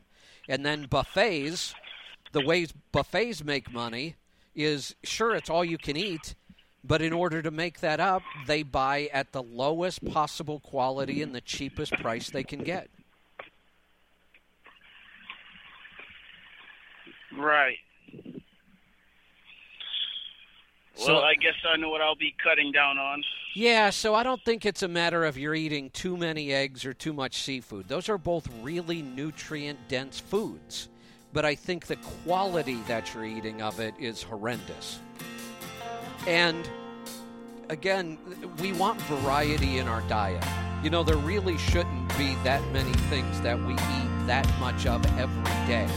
And 0.49 0.65
then 0.65 0.87
buffets, 0.87 1.75
the 2.31 2.41
ways 2.43 2.73
buffets 2.91 3.43
make 3.43 3.71
money 3.71 4.15
is 4.55 4.95
sure 5.03 5.35
it's 5.35 5.49
all 5.49 5.63
you 5.63 5.77
can 5.77 5.95
eat, 5.95 6.33
but 6.83 7.01
in 7.01 7.13
order 7.13 7.41
to 7.41 7.51
make 7.51 7.79
that 7.81 7.99
up, 7.99 8.23
they 8.47 8.63
buy 8.63 9.09
at 9.13 9.31
the 9.31 9.43
lowest 9.43 10.03
possible 10.05 10.59
quality 10.59 11.21
and 11.21 11.33
the 11.33 11.41
cheapest 11.41 11.93
price 11.93 12.29
they 12.29 12.43
can 12.43 12.63
get. 12.63 12.89
Right. 17.37 17.77
So- 20.95 21.15
well, 21.15 21.23
I 21.23 21.35
guess 21.35 21.53
I 21.71 21.77
know 21.77 21.89
what 21.89 22.01
I'll 22.01 22.15
be 22.15 22.35
cutting 22.43 22.71
down 22.71 22.97
on. 22.97 23.23
Yeah, 23.53 23.89
so 23.89 24.13
I 24.13 24.23
don't 24.23 24.43
think 24.43 24.65
it's 24.65 24.83
a 24.83 24.87
matter 24.87 25.25
of 25.25 25.37
you're 25.37 25.55
eating 25.55 25.89
too 25.89 26.15
many 26.15 26.53
eggs 26.53 26.85
or 26.85 26.93
too 26.93 27.11
much 27.11 27.41
seafood. 27.41 27.87
Those 27.87 28.07
are 28.07 28.17
both 28.17 28.47
really 28.61 29.01
nutrient 29.01 29.79
dense 29.87 30.19
foods. 30.19 30.89
But 31.33 31.45
I 31.45 31.55
think 31.55 31.87
the 31.87 31.95
quality 31.97 32.79
that 32.87 33.13
you're 33.13 33.25
eating 33.25 33.61
of 33.61 33.79
it 33.79 33.93
is 33.99 34.21
horrendous. 34.21 34.99
And 36.27 36.69
again, 37.69 38.17
we 38.61 38.73
want 38.73 39.01
variety 39.03 39.79
in 39.79 39.87
our 39.87 40.01
diet. 40.01 40.43
You 40.83 40.89
know, 40.89 41.03
there 41.03 41.17
really 41.17 41.57
shouldn't 41.57 42.09
be 42.17 42.35
that 42.43 42.61
many 42.71 42.93
things 43.09 43.41
that 43.41 43.57
we 43.59 43.73
eat 43.73 44.27
that 44.27 44.47
much 44.59 44.85
of 44.85 45.05
every 45.17 45.67
day. 45.67 45.87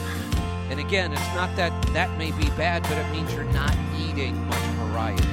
And 0.71 0.81
again, 0.81 1.13
it's 1.13 1.35
not 1.35 1.55
that 1.57 1.73
that 1.93 2.17
may 2.19 2.31
be 2.33 2.49
bad, 2.51 2.83
but 2.85 2.93
it 2.93 3.11
means 3.13 3.33
you're 3.35 3.45
not 3.45 3.77
eating 3.99 4.35
much 4.47 4.59
variety. 4.89 5.27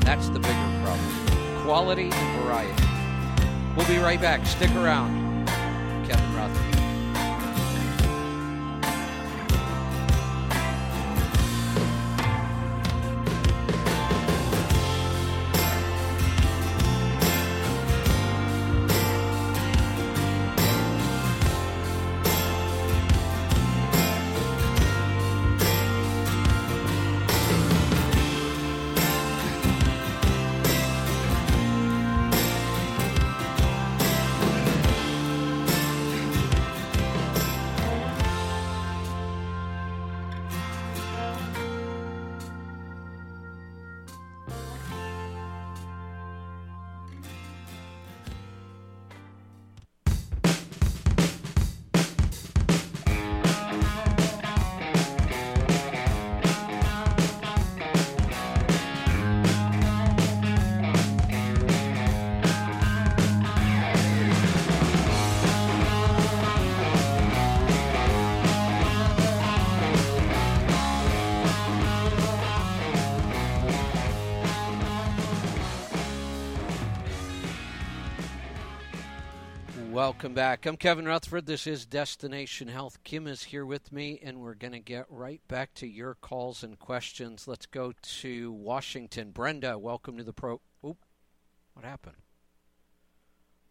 That's 0.00 0.28
the 0.28 0.40
bigger 0.40 0.80
problem. 0.82 1.62
Quality 1.64 2.10
and 2.10 2.42
variety. 2.42 2.82
We'll 3.76 3.86
be 3.86 3.98
right 3.98 4.20
back. 4.20 4.46
Stick 4.46 4.74
around. 4.74 5.27
Welcome 79.98 80.32
back. 80.32 80.64
I'm 80.64 80.76
Kevin 80.76 81.06
Rutherford. 81.06 81.46
This 81.46 81.66
is 81.66 81.84
Destination 81.84 82.68
Health. 82.68 83.02
Kim 83.02 83.26
is 83.26 83.42
here 83.42 83.66
with 83.66 83.90
me, 83.90 84.20
and 84.22 84.38
we're 84.38 84.54
going 84.54 84.72
to 84.72 84.78
get 84.78 85.06
right 85.10 85.40
back 85.48 85.74
to 85.74 85.88
your 85.88 86.14
calls 86.14 86.62
and 86.62 86.78
questions. 86.78 87.48
Let's 87.48 87.66
go 87.66 87.92
to 88.00 88.52
Washington. 88.52 89.32
Brenda, 89.32 89.76
welcome 89.76 90.16
to 90.16 90.22
the 90.22 90.32
pro. 90.32 90.60
Oop, 90.86 90.98
what 91.72 91.84
happened? 91.84 92.14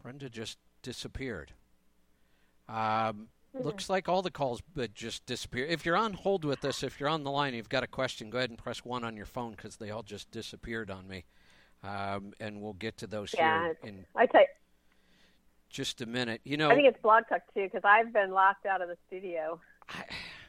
Brenda 0.03 0.29
just 0.29 0.57
disappeared. 0.81 1.53
Um, 2.67 3.29
looks 3.57 3.89
like 3.89 4.09
all 4.09 4.21
the 4.21 4.29
calls 4.29 4.61
but 4.75 4.93
just 4.93 5.25
disappeared. 5.25 5.69
If 5.71 5.85
you're 5.85 5.95
on 5.95 6.11
hold 6.11 6.43
with 6.43 6.65
us, 6.65 6.83
if 6.83 6.99
you're 6.99 7.07
on 7.07 7.23
the 7.23 7.31
line, 7.31 7.53
you've 7.53 7.69
got 7.69 7.85
a 7.85 7.87
question, 7.87 8.29
go 8.29 8.39
ahead 8.39 8.49
and 8.49 8.59
press 8.59 8.83
one 8.83 9.05
on 9.05 9.15
your 9.15 9.25
phone 9.25 9.51
because 9.51 9.77
they 9.77 9.91
all 9.91 10.03
just 10.03 10.29
disappeared 10.31 10.91
on 10.91 11.07
me. 11.07 11.23
Um, 11.85 12.33
and 12.41 12.59
we'll 12.61 12.73
get 12.73 12.97
to 12.97 13.07
those 13.07 13.33
Yeah, 13.33 13.61
here 13.61 13.77
in 13.83 14.05
I 14.13 14.25
tell 14.25 14.41
you, 14.41 14.47
just 15.69 16.01
a 16.01 16.05
minute. 16.05 16.41
You 16.43 16.57
know, 16.57 16.69
I 16.71 16.75
think 16.75 16.87
it's 16.87 17.01
Blog 17.01 17.23
Talk 17.29 17.41
too 17.53 17.63
because 17.63 17.81
I've 17.83 18.13
been 18.13 18.31
locked 18.31 18.65
out 18.65 18.81
of 18.81 18.87
the 18.87 18.97
studio 19.07 19.59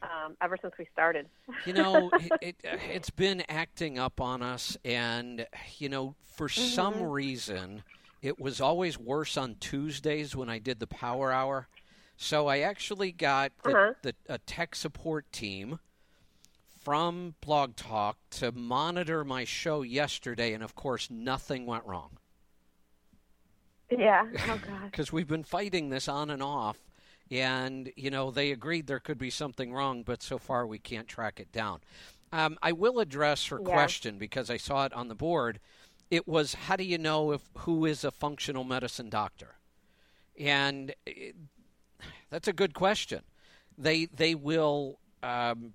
um, 0.03 0.37
ever 0.41 0.57
since 0.61 0.75
we 0.79 0.87
started. 0.93 1.27
you 1.67 1.73
know 1.73 2.11
it, 2.19 2.33
it, 2.41 2.57
it's 2.93 3.11
been 3.11 3.43
acting 3.49 3.99
up 3.99 4.21
on 4.21 4.43
us 4.43 4.77
and 4.85 5.47
you 5.79 5.89
know 5.89 6.15
for 6.25 6.49
some 6.49 7.03
reason 7.03 7.83
it 8.23 8.39
was 8.41 8.61
always 8.61 8.99
worse 8.99 9.37
on 9.37 9.57
tuesdays 9.61 10.35
when 10.37 10.49
i 10.49 10.59
did 10.59 10.79
the 10.81 10.87
power 10.87 11.33
hour 11.33 11.69
so 12.17 12.47
i 12.47 12.59
actually 12.59 13.11
got 13.13 13.51
the, 13.65 13.71
Uh-huh. 13.71 13.93
the, 14.03 14.15
a 14.29 14.39
tech 14.39 14.75
support 14.75 15.31
team 15.33 15.79
from 16.83 17.35
blog 17.41 17.75
talk 17.77 18.17
to 18.31 18.53
monitor 18.53 19.25
my 19.25 19.45
show 19.45 19.83
yesterday 19.83 20.53
and 20.53 20.63
of 20.63 20.75
course 20.75 21.09
nothing 21.11 21.67
went 21.67 21.85
wrong 21.85 22.19
yeah. 23.91 24.27
Oh 24.49 24.59
God. 24.67 24.91
because 24.91 25.13
we've 25.13 25.29
been 25.29 25.45
fighting 25.45 25.89
this 25.91 26.09
on 26.09 26.31
and 26.31 26.43
off 26.43 26.79
and 27.31 27.93
you 27.97 28.11
know 28.11 28.31
they 28.31 28.51
agreed 28.53 28.87
there 28.87 29.01
could 29.01 29.19
be 29.19 29.31
something 29.31 29.73
wrong 29.73 30.03
but 30.03 30.23
so 30.23 30.39
far 30.39 30.67
we 30.67 30.79
can't 30.79 31.09
track 31.09 31.39
it 31.41 31.53
down 31.53 31.81
um, 32.33 32.59
i 32.63 32.73
will 32.73 32.99
address 33.01 33.47
her 33.47 33.59
Yeah. 33.63 33.73
question 33.73 34.19
because 34.19 34.49
i 34.51 34.57
saw 34.57 34.85
it 34.87 34.93
on 34.95 35.09
the 35.09 35.15
board 35.15 35.61
it 36.11 36.27
was 36.27 36.55
how 36.55 36.77
do 36.77 36.85
you 36.85 36.97
know 36.99 37.33
if 37.33 37.43
who 37.59 37.85
is 37.85 38.03
a 38.05 38.11
functional 38.11 38.65
medicine 38.65 39.11
doctor 39.11 39.57
and 40.39 40.95
it, 41.07 41.35
that's 42.31 42.49
a 42.49 42.53
good 42.53 42.75
question 42.75 43.23
they 43.77 44.07
they 44.07 44.35
will 44.35 44.99
um, 45.23 45.73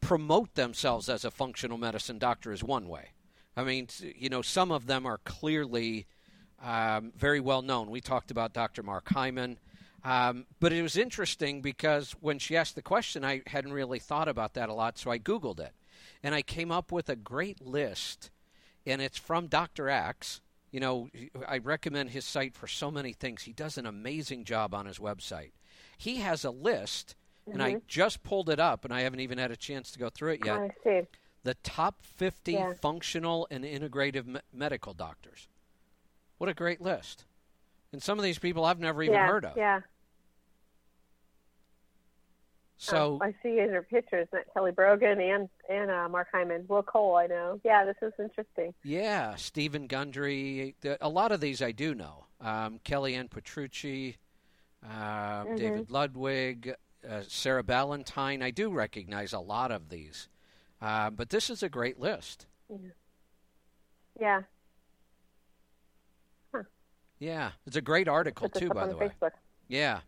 promote 0.00 0.54
themselves 0.54 1.08
as 1.08 1.24
a 1.24 1.30
functional 1.30 1.76
medicine 1.76 2.18
doctor 2.18 2.52
is 2.52 2.64
one 2.64 2.88
way 2.88 3.08
i 3.56 3.62
mean 3.64 3.88
you 4.16 4.28
know 4.30 4.40
some 4.42 4.70
of 4.70 4.86
them 4.86 5.04
are 5.04 5.18
clearly 5.24 6.06
um, 6.62 7.12
very 7.16 7.40
well 7.40 7.62
known. 7.62 7.90
We 7.90 8.00
talked 8.00 8.30
about 8.30 8.52
Dr. 8.52 8.82
Mark 8.82 9.08
Hyman. 9.08 9.58
Um, 10.04 10.46
but 10.60 10.72
it 10.72 10.82
was 10.82 10.96
interesting 10.96 11.60
because 11.60 12.12
when 12.20 12.38
she 12.38 12.56
asked 12.56 12.76
the 12.76 12.82
question, 12.82 13.24
I 13.24 13.42
hadn't 13.46 13.72
really 13.72 13.98
thought 13.98 14.28
about 14.28 14.54
that 14.54 14.68
a 14.68 14.74
lot, 14.74 14.96
so 14.96 15.10
I 15.10 15.18
Googled 15.18 15.58
it. 15.60 15.72
And 16.22 16.34
I 16.34 16.42
came 16.42 16.70
up 16.70 16.92
with 16.92 17.08
a 17.08 17.16
great 17.16 17.60
list, 17.60 18.30
and 18.86 19.02
it's 19.02 19.18
from 19.18 19.48
Dr. 19.48 19.88
Axe. 19.88 20.40
You 20.70 20.80
know, 20.80 21.08
I 21.46 21.58
recommend 21.58 22.10
his 22.10 22.24
site 22.24 22.54
for 22.54 22.66
so 22.68 22.90
many 22.90 23.12
things. 23.12 23.42
He 23.42 23.52
does 23.52 23.76
an 23.76 23.86
amazing 23.86 24.44
job 24.44 24.72
on 24.72 24.86
his 24.86 24.98
website. 24.98 25.52
He 25.96 26.16
has 26.16 26.44
a 26.44 26.50
list, 26.50 27.16
and 27.50 27.62
I 27.62 27.78
just 27.88 28.22
pulled 28.22 28.48
it 28.50 28.60
up, 28.60 28.84
and 28.84 28.94
I 28.94 29.00
haven't 29.00 29.20
even 29.20 29.38
had 29.38 29.50
a 29.50 29.56
chance 29.56 29.90
to 29.92 29.98
go 29.98 30.10
through 30.10 30.32
it 30.34 30.44
yet 30.44 30.76
the 31.44 31.54
top 31.62 32.02
50 32.02 32.52
Yeah. 32.52 32.72
functional 32.74 33.46
and 33.50 33.64
integrative 33.64 34.26
me- 34.26 34.40
medical 34.52 34.92
doctors. 34.92 35.48
What 36.38 36.48
a 36.48 36.54
great 36.54 36.80
list. 36.80 37.24
And 37.92 38.02
some 38.02 38.18
of 38.18 38.24
these 38.24 38.38
people 38.38 38.64
I've 38.64 38.78
never 38.80 39.02
even 39.02 39.14
yeah. 39.14 39.26
heard 39.26 39.44
of. 39.44 39.56
Yeah. 39.56 39.80
So, 42.80 43.18
Oh, 43.20 43.24
I 43.24 43.34
see 43.42 43.54
your 43.54 43.82
pictures. 43.82 44.28
That 44.32 44.52
Kelly 44.54 44.70
Brogan 44.70 45.20
and 45.20 45.48
and 45.68 45.90
uh, 45.90 46.08
Mark 46.08 46.28
Hyman, 46.32 46.64
Will 46.68 46.82
Cole. 46.84 47.16
I 47.16 47.26
know. 47.26 47.60
Yeah, 47.64 47.84
this 47.84 47.96
is 48.02 48.12
interesting. 48.20 48.72
yeah, 48.84 49.34
Steven 49.34 49.86
Gundry. 49.88 50.76
the- 50.80 50.96
A 51.04 51.08
lot 51.08 51.32
of 51.32 51.40
these 51.40 51.60
I 51.60 51.72
do 51.72 51.94
know. 51.94 52.26
Um, 52.40 52.78
Kellyann 52.84 53.28
Petrucci, 53.30 54.16
uh, 54.88 55.44
David 55.56 55.90
Ludwig, 55.90 56.74
uh, 57.08 57.22
Sarah 57.26 57.64
Ballantyne. 57.64 58.42
I 58.42 58.52
do 58.52 58.70
recognize 58.70 59.32
a 59.32 59.40
lot 59.40 59.72
of 59.72 59.88
these. 59.88 60.28
Uh, 60.80 61.10
but 61.10 61.30
this 61.30 61.50
is 61.50 61.64
a 61.64 61.68
great 61.68 61.98
list. 61.98 62.46
Yeah. 62.70 62.76
Yeah, 64.20 64.42
it's 67.66 67.76
a 67.76 67.80
great 67.80 68.08
article, 68.08 68.48
too, 68.48 68.68
by 68.68 68.86
the 68.86 68.96
way. 68.96 69.08
Facebook. 69.08 69.32
Yeah. 69.68 70.00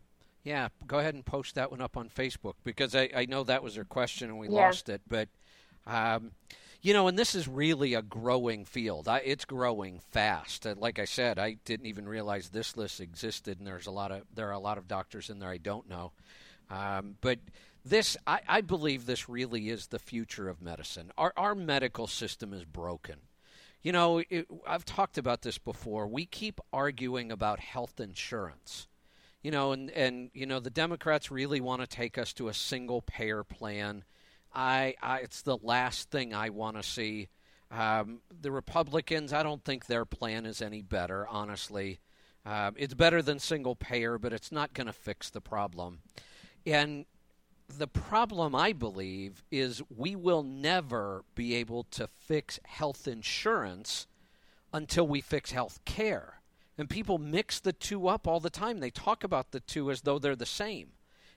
Yeah. 0.44 0.68
Go 0.86 0.98
ahead 0.98 1.14
and 1.14 1.24
post 1.24 1.54
that 1.56 1.70
one 1.70 1.80
up 1.80 1.96
on 1.96 2.08
Facebook 2.08 2.54
because 2.64 2.94
I, 2.94 3.10
I 3.14 3.26
know 3.26 3.44
that 3.44 3.62
was 3.62 3.74
her 3.76 3.84
question 3.84 4.30
and 4.30 4.38
we 4.38 4.48
Yeah. 4.48 4.66
lost 4.66 4.88
it. 4.88 5.02
But, 5.06 5.28
um, 5.86 6.32
You 6.82 6.94
know, 6.94 7.08
and 7.08 7.18
this 7.18 7.34
is 7.34 7.46
really 7.46 7.92
a 7.92 8.00
growing 8.00 8.64
field. 8.64 9.06
I, 9.06 9.18
it's 9.18 9.44
growing 9.44 10.00
fast. 10.12 10.64
Like 10.64 10.98
I 10.98 11.04
said, 11.04 11.38
I 11.38 11.58
didn't 11.66 11.84
even 11.84 12.08
realize 12.08 12.48
this 12.48 12.74
list 12.74 13.02
existed, 13.02 13.58
and 13.58 13.66
there's 13.66 13.86
a 13.86 13.90
lot 13.90 14.10
of 14.10 14.22
there 14.34 14.48
are 14.48 14.52
a 14.52 14.58
lot 14.58 14.78
of 14.78 14.88
doctors 14.88 15.28
in 15.28 15.40
there 15.40 15.50
I 15.50 15.58
don't 15.58 15.86
know. 15.90 16.12
Um, 16.70 17.16
but 17.20 17.38
this, 17.84 18.16
I, 18.26 18.40
I, 18.48 18.60
believe, 18.62 19.04
this 19.04 19.28
really 19.28 19.68
is 19.68 19.88
the 19.88 19.98
future 19.98 20.48
of 20.48 20.62
medicine. 20.62 21.10
Our 21.18 21.34
our 21.36 21.54
medical 21.54 22.06
system 22.06 22.54
is 22.54 22.64
broken. 22.64 23.16
You 23.82 23.92
know, 23.92 24.22
it, 24.28 24.46
I've 24.66 24.84
talked 24.84 25.18
about 25.18 25.42
this 25.42 25.58
before. 25.58 26.06
We 26.06 26.26
keep 26.26 26.60
arguing 26.72 27.32
about 27.32 27.60
health 27.60 28.00
insurance. 28.00 28.88
You 29.42 29.50
know, 29.50 29.72
and 29.72 29.90
and 29.92 30.30
you 30.34 30.44
know 30.44 30.60
the 30.60 30.68
Democrats 30.68 31.30
really 31.30 31.62
want 31.62 31.80
to 31.80 31.86
take 31.86 32.18
us 32.18 32.34
to 32.34 32.48
a 32.48 32.54
single 32.54 33.00
payer 33.00 33.42
plan 33.42 34.04
I, 34.52 34.94
I 35.00 35.18
it's 35.18 35.42
the 35.42 35.58
last 35.62 36.10
thing 36.10 36.34
I 36.34 36.50
want 36.50 36.76
to 36.76 36.82
see. 36.82 37.28
Um, 37.70 38.20
the 38.40 38.50
Republicans, 38.50 39.32
I 39.32 39.42
don't 39.42 39.64
think 39.64 39.86
their 39.86 40.04
plan 40.04 40.44
is 40.44 40.60
any 40.60 40.82
better, 40.82 41.26
honestly. 41.28 42.00
Um, 42.44 42.74
it's 42.76 42.94
better 42.94 43.22
than 43.22 43.38
single 43.38 43.76
payer, 43.76 44.18
but 44.18 44.32
it's 44.32 44.50
not 44.50 44.72
going 44.74 44.88
to 44.88 44.92
fix 44.92 45.30
the 45.30 45.40
problem. 45.40 46.00
And 46.66 47.04
the 47.78 47.86
problem, 47.86 48.54
I 48.54 48.72
believe, 48.72 49.42
is 49.50 49.82
we 49.94 50.16
will 50.16 50.42
never 50.42 51.24
be 51.34 51.54
able 51.54 51.84
to 51.92 52.06
fix 52.06 52.58
health 52.64 53.08
insurance 53.08 54.06
until 54.72 55.06
we 55.06 55.20
fix 55.20 55.52
health 55.52 55.80
care. 55.84 56.40
And 56.78 56.88
people 56.88 57.18
mix 57.18 57.60
the 57.60 57.72
two 57.72 58.08
up 58.08 58.26
all 58.26 58.40
the 58.40 58.50
time. 58.50 58.78
They 58.78 58.90
talk 58.90 59.24
about 59.24 59.50
the 59.50 59.60
two 59.60 59.90
as 59.90 60.02
though 60.02 60.18
they're 60.18 60.36
the 60.36 60.46
same, 60.46 60.88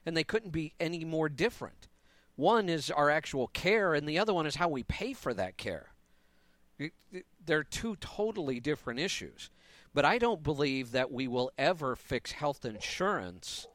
and 0.06 0.16
they 0.16 0.24
couldn't 0.24 0.52
be 0.52 0.72
any 0.80 1.04
more 1.04 1.28
different. 1.28 1.88
One 2.36 2.68
is 2.68 2.90
our 2.90 3.10
actual 3.10 3.48
care, 3.48 3.94
and 3.94 4.08
the 4.08 4.18
other 4.18 4.34
one 4.34 4.46
is 4.46 4.56
how 4.56 4.68
we 4.68 4.82
pay 4.82 5.12
for 5.12 5.34
that 5.34 5.56
care. 5.56 5.90
They're 7.44 7.64
two 7.64 7.96
totally 7.96 8.58
different 8.60 9.00
issues. 9.00 9.50
But 9.92 10.04
I 10.04 10.18
don't 10.18 10.42
believe 10.42 10.90
that 10.90 11.12
we 11.12 11.28
will 11.28 11.52
ever 11.56 11.94
fix 11.94 12.32
health 12.32 12.64
insurance 12.64 13.68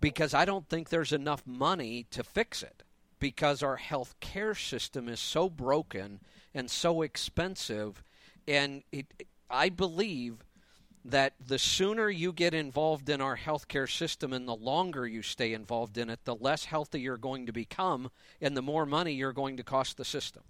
because 0.00 0.34
I 0.34 0.44
don't 0.44 0.68
think 0.68 0.88
there's 0.88 1.12
enough 1.12 1.46
money 1.46 2.06
to 2.10 2.22
fix 2.22 2.62
it 2.62 2.82
because 3.18 3.62
our 3.62 3.76
health 3.76 4.14
care 4.20 4.54
system 4.54 5.08
is 5.08 5.20
so 5.20 5.48
broken 5.48 6.20
and 6.54 6.70
so 6.70 7.02
expensive. 7.02 8.02
And 8.48 8.82
it, 8.90 9.06
I 9.50 9.68
believe 9.68 10.44
that 11.04 11.34
the 11.46 11.58
sooner 11.58 12.10
you 12.10 12.32
get 12.32 12.52
involved 12.54 13.08
in 13.08 13.20
our 13.20 13.36
healthcare 13.36 13.90
system 13.90 14.32
and 14.32 14.46
the 14.46 14.54
longer 14.54 15.06
you 15.06 15.22
stay 15.22 15.52
involved 15.52 15.96
in 15.96 16.10
it, 16.10 16.20
the 16.24 16.34
less 16.34 16.64
healthy 16.64 17.00
you're 17.00 17.16
going 17.16 17.46
to 17.46 17.52
become 17.52 18.10
and 18.40 18.56
the 18.56 18.62
more 18.62 18.86
money 18.86 19.12
you're 19.12 19.32
going 19.32 19.56
to 19.56 19.62
cost 19.62 19.96
the 19.96 20.04
system. 20.04 20.42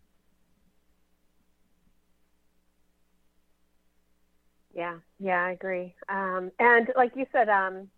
Yeah, 4.74 4.98
yeah, 5.18 5.44
I 5.44 5.50
agree. 5.50 5.94
Um, 6.08 6.52
and 6.58 6.90
like 6.96 7.16
you 7.16 7.26
said, 7.32 7.48
um, 7.48 7.88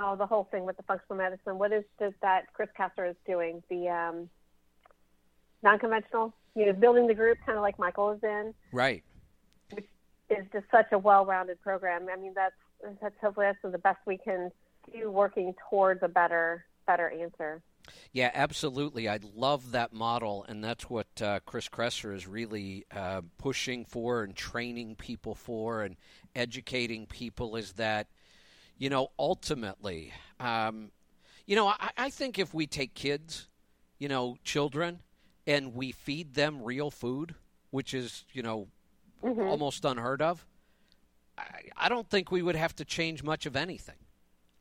oh, 0.00 0.16
the 0.16 0.26
whole 0.26 0.44
thing 0.50 0.64
with 0.64 0.76
the 0.76 0.82
functional 0.84 1.16
medicine. 1.16 1.58
What 1.58 1.72
is 1.72 1.84
just 1.98 2.14
that 2.22 2.52
Chris 2.52 2.68
Kresser 2.78 3.10
is 3.10 3.16
doing? 3.26 3.62
The 3.68 3.88
um, 3.88 4.30
non-conventional, 5.62 6.34
you 6.54 6.66
know, 6.66 6.72
building 6.72 7.06
the 7.06 7.14
group, 7.14 7.38
kind 7.44 7.56
of 7.56 7.62
like 7.62 7.78
Michael 7.78 8.12
is 8.12 8.20
in. 8.22 8.54
Right 8.72 9.02
Which 9.70 9.86
is 10.30 10.46
just 10.52 10.66
such 10.70 10.92
a 10.92 10.98
well-rounded 10.98 11.60
program. 11.62 12.06
I 12.12 12.16
mean, 12.20 12.32
that's 12.34 12.54
that's 13.02 13.14
hopefully 13.20 13.46
that's 13.46 13.72
the 13.72 13.78
best 13.78 13.98
we 14.06 14.18
can 14.18 14.50
do 14.92 15.10
working 15.10 15.54
towards 15.68 16.02
a 16.02 16.08
better 16.08 16.64
better 16.86 17.10
answer. 17.10 17.62
Yeah, 18.12 18.30
absolutely. 18.34 19.08
I 19.08 19.18
love 19.34 19.72
that 19.72 19.92
model, 19.92 20.44
and 20.48 20.62
that's 20.62 20.90
what 20.90 21.06
uh, 21.22 21.40
Chris 21.46 21.68
Kresser 21.68 22.14
is 22.14 22.26
really 22.26 22.84
uh, 22.94 23.22
pushing 23.38 23.84
for 23.84 24.22
and 24.22 24.36
training 24.36 24.96
people 24.96 25.34
for 25.34 25.82
and 25.82 25.96
educating 26.34 27.06
people. 27.06 27.56
Is 27.56 27.72
that 27.74 28.08
you 28.78 28.90
know 28.90 29.10
ultimately, 29.18 30.12
um, 30.40 30.90
you 31.46 31.56
know, 31.56 31.68
I, 31.68 31.90
I 31.96 32.10
think 32.10 32.38
if 32.38 32.54
we 32.54 32.66
take 32.66 32.94
kids, 32.94 33.48
you 33.98 34.08
know, 34.08 34.36
children, 34.44 35.00
and 35.46 35.74
we 35.74 35.92
feed 35.92 36.34
them 36.34 36.62
real 36.62 36.90
food, 36.90 37.34
which 37.70 37.94
is 37.94 38.24
you 38.32 38.42
know 38.42 38.68
mm-hmm. 39.22 39.40
almost 39.40 39.84
unheard 39.84 40.22
of, 40.22 40.46
I, 41.36 41.44
I, 41.76 41.88
don't 41.88 42.08
think 42.08 42.30
we 42.30 42.42
would 42.42 42.56
have 42.56 42.74
to 42.76 42.84
change 42.84 43.22
much 43.22 43.46
of 43.46 43.56
anything. 43.56 43.96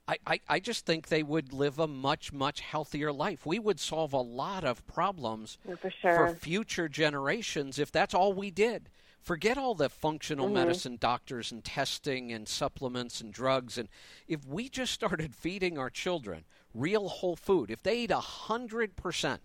I, 0.07 0.17
I, 0.25 0.39
I 0.47 0.59
just 0.59 0.85
think 0.85 1.07
they 1.07 1.23
would 1.23 1.51
live 1.51 1.79
a 1.79 1.87
much, 1.87 2.31
much 2.31 2.61
healthier 2.61 3.11
life. 3.11 3.45
We 3.45 3.59
would 3.59 3.79
solve 3.79 4.13
a 4.13 4.21
lot 4.21 4.63
of 4.63 4.85
problems 4.87 5.57
for, 5.81 5.91
sure. 6.01 6.29
for 6.29 6.35
future 6.35 6.87
generations 6.87 7.77
if 7.77 7.91
that's 7.91 8.13
all 8.13 8.31
we 8.31 8.49
did. 8.49 8.89
Forget 9.21 9.57
all 9.57 9.75
the 9.75 9.89
functional 9.89 10.45
mm-hmm. 10.45 10.55
medicine 10.55 10.97
doctors 10.99 11.51
and 11.51 11.63
testing 11.63 12.31
and 12.31 12.47
supplements 12.47 13.19
and 13.19 13.33
drugs. 13.33 13.77
And 13.77 13.89
if 14.27 14.45
we 14.45 14.69
just 14.69 14.93
started 14.93 15.35
feeding 15.35 15.77
our 15.77 15.89
children 15.89 16.45
real 16.73 17.09
whole 17.09 17.35
food, 17.35 17.69
if 17.69 17.83
they 17.83 17.99
ate 17.99 18.09
100% 18.09 19.39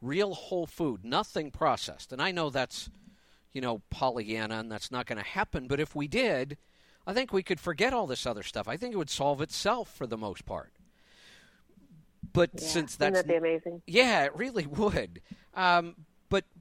real 0.00 0.34
whole 0.34 0.66
food, 0.66 1.04
nothing 1.04 1.50
processed, 1.50 2.12
and 2.12 2.20
I 2.20 2.32
know 2.32 2.50
that's 2.50 2.90
you 3.54 3.60
know, 3.60 3.80
Pollyanna, 3.88 4.58
and 4.58 4.70
that's 4.70 4.90
not 4.90 5.06
going 5.06 5.18
to 5.18 5.24
happen. 5.24 5.68
But 5.68 5.80
if 5.80 5.94
we 5.94 6.08
did, 6.08 6.58
I 7.06 7.14
think 7.14 7.32
we 7.32 7.42
could 7.42 7.60
forget 7.60 7.94
all 7.94 8.06
this 8.06 8.26
other 8.26 8.42
stuff. 8.42 8.68
I 8.68 8.76
think 8.76 8.92
it 8.92 8.98
would 8.98 9.08
solve 9.08 9.40
itself 9.40 9.88
for 9.94 10.06
the 10.06 10.18
most 10.18 10.44
part. 10.44 10.72
But 12.32 12.50
yeah, 12.54 12.66
since 12.66 12.96
that's 12.96 13.14
that'd 13.14 13.28
be 13.28 13.36
amazing. 13.36 13.80
Yeah, 13.86 14.24
it 14.24 14.36
really 14.36 14.66
would. 14.66 15.22
Um, 15.54 15.94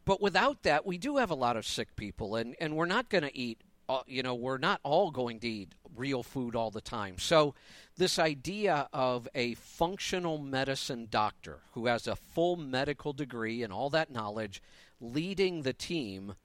but 0.05 0.21
without 0.21 0.63
that, 0.63 0.85
we 0.85 0.97
do 0.97 1.17
have 1.17 1.29
a 1.29 1.35
lot 1.35 1.57
of 1.57 1.65
sick 1.65 1.95
people, 1.95 2.35
and 2.35 2.55
and 2.59 2.75
we're 2.75 2.85
not 2.85 3.09
going 3.09 3.23
to 3.23 3.37
eat. 3.37 3.61
Uh, 3.89 4.01
you 4.07 4.23
know, 4.23 4.33
we're 4.33 4.57
not 4.57 4.79
all 4.83 5.11
going 5.11 5.39
to 5.41 5.47
eat 5.47 5.73
real 5.95 6.23
food 6.23 6.55
all 6.55 6.71
the 6.71 6.81
time. 6.81 7.17
So, 7.17 7.53
this 7.97 8.17
idea 8.17 8.87
of 8.93 9.27
a 9.35 9.55
functional 9.55 10.37
medicine 10.37 11.07
doctor 11.11 11.59
who 11.73 11.87
has 11.87 12.07
a 12.07 12.15
full 12.15 12.55
medical 12.55 13.11
degree 13.11 13.61
and 13.61 13.73
all 13.73 13.89
that 13.89 14.09
knowledge 14.09 14.61
leading 15.01 15.63
the 15.63 15.73
team 15.73 16.35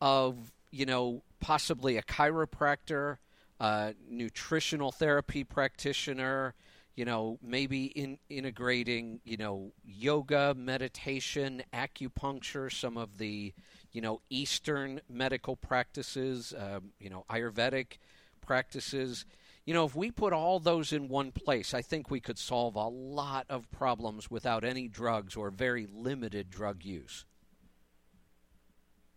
of 0.00 0.52
you 0.70 0.84
know 0.84 1.22
possibly 1.40 1.96
a 1.96 2.02
chiropractor, 2.02 3.18
a 3.58 3.94
nutritional 4.08 4.92
therapy 4.92 5.44
practitioner, 5.44 6.54
you 6.96 7.04
know 7.04 7.38
maybe 7.42 7.84
in 7.86 8.18
integrating 8.28 9.20
you 9.24 9.36
know 9.36 9.72
yoga, 9.84 10.54
meditation, 10.56 11.62
acupuncture, 11.72 12.72
some 12.72 12.96
of 12.96 13.18
the 13.18 13.52
you 13.92 14.00
know 14.00 14.20
Eastern 14.30 15.00
medical 15.08 15.54
practices, 15.54 16.52
uh, 16.52 16.80
you 16.98 17.10
know 17.10 17.24
Ayurvedic 17.30 17.98
practices. 18.44 19.24
You 19.66 19.74
know, 19.74 19.84
if 19.84 19.96
we 19.96 20.12
put 20.12 20.32
all 20.32 20.60
those 20.60 20.92
in 20.92 21.08
one 21.08 21.32
place, 21.32 21.74
I 21.74 21.82
think 21.82 22.08
we 22.08 22.20
could 22.20 22.38
solve 22.38 22.76
a 22.76 22.86
lot 22.86 23.46
of 23.50 23.68
problems 23.72 24.30
without 24.30 24.62
any 24.62 24.86
drugs 24.86 25.34
or 25.34 25.50
very 25.50 25.88
limited 25.92 26.50
drug 26.50 26.84
use. 26.84 27.24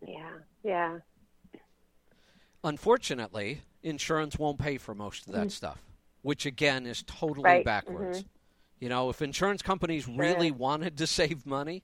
Yeah, 0.04 0.38
yeah. 0.64 0.98
Unfortunately, 2.64 3.62
insurance 3.84 4.38
won't 4.38 4.58
pay 4.58 4.76
for 4.76 4.92
most 4.92 5.26
of 5.26 5.34
that 5.34 5.40
mm-hmm. 5.40 5.48
stuff, 5.50 5.82
which 6.22 6.46
again 6.46 6.86
is 6.86 7.02
totally 7.06 7.44
right. 7.44 7.64
backwards. 7.64 8.20
Mm-hmm. 8.20 8.28
You 8.80 8.88
know, 8.88 9.10
if 9.10 9.20
insurance 9.20 9.62
companies 9.62 10.04
sure. 10.04 10.14
really 10.16 10.50
wanted 10.50 10.96
to 10.98 11.06
save 11.06 11.46
money, 11.46 11.82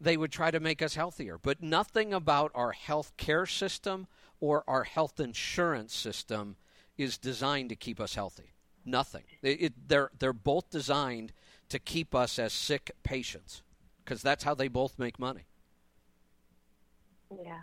they 0.00 0.16
would 0.16 0.32
try 0.32 0.50
to 0.50 0.60
make 0.60 0.82
us 0.82 0.94
healthier. 0.94 1.38
But 1.38 1.62
nothing 1.62 2.14
about 2.14 2.50
our 2.54 2.72
health 2.72 3.12
care 3.16 3.46
system 3.46 4.06
or 4.40 4.64
our 4.66 4.84
health 4.84 5.20
insurance 5.20 5.94
system 5.94 6.56
is 6.96 7.18
designed 7.18 7.68
to 7.68 7.76
keep 7.76 8.00
us 8.00 8.14
healthy. 8.14 8.54
Nothing. 8.84 9.24
It, 9.42 9.62
it, 9.62 9.88
they're 9.88 10.10
they're 10.18 10.32
both 10.32 10.70
designed 10.70 11.32
to 11.68 11.78
keep 11.78 12.14
us 12.14 12.38
as 12.38 12.52
sick 12.52 12.90
patients 13.02 13.62
because 14.04 14.22
that's 14.22 14.42
how 14.42 14.54
they 14.54 14.68
both 14.68 14.98
make 14.98 15.18
money. 15.18 15.46
Yeah. 17.44 17.60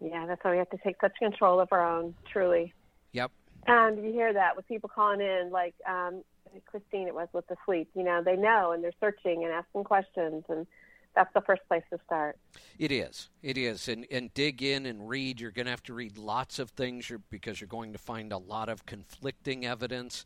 Yeah, 0.00 0.26
that's 0.26 0.42
why 0.44 0.52
we 0.52 0.58
have 0.58 0.70
to 0.70 0.78
take 0.84 0.96
such 1.00 1.14
control 1.18 1.60
of 1.60 1.68
our 1.72 1.84
own, 1.84 2.14
truly. 2.30 2.72
Yep. 3.12 3.32
And 3.66 4.02
you 4.02 4.12
hear 4.12 4.32
that 4.32 4.56
with 4.56 4.66
people 4.66 4.90
calling 4.92 5.20
in, 5.20 5.50
like 5.50 5.74
um, 5.86 6.22
Christine, 6.66 7.08
it 7.08 7.14
was 7.14 7.28
with 7.32 7.46
the 7.48 7.56
sleep. 7.66 7.90
You 7.94 8.04
know, 8.04 8.22
they 8.22 8.36
know 8.36 8.72
and 8.72 8.82
they're 8.82 8.92
searching 9.00 9.44
and 9.44 9.52
asking 9.52 9.84
questions, 9.84 10.44
and 10.48 10.66
that's 11.14 11.32
the 11.34 11.40
first 11.40 11.62
place 11.68 11.82
to 11.90 11.98
start. 12.06 12.38
It 12.78 12.92
is. 12.92 13.28
It 13.42 13.58
is. 13.58 13.88
And, 13.88 14.06
and 14.10 14.32
dig 14.34 14.62
in 14.62 14.86
and 14.86 15.08
read. 15.08 15.40
You're 15.40 15.50
going 15.50 15.66
to 15.66 15.70
have 15.70 15.82
to 15.84 15.94
read 15.94 16.16
lots 16.16 16.58
of 16.58 16.70
things 16.70 17.10
because 17.30 17.60
you're 17.60 17.68
going 17.68 17.92
to 17.92 17.98
find 17.98 18.32
a 18.32 18.38
lot 18.38 18.68
of 18.68 18.86
conflicting 18.86 19.66
evidence. 19.66 20.24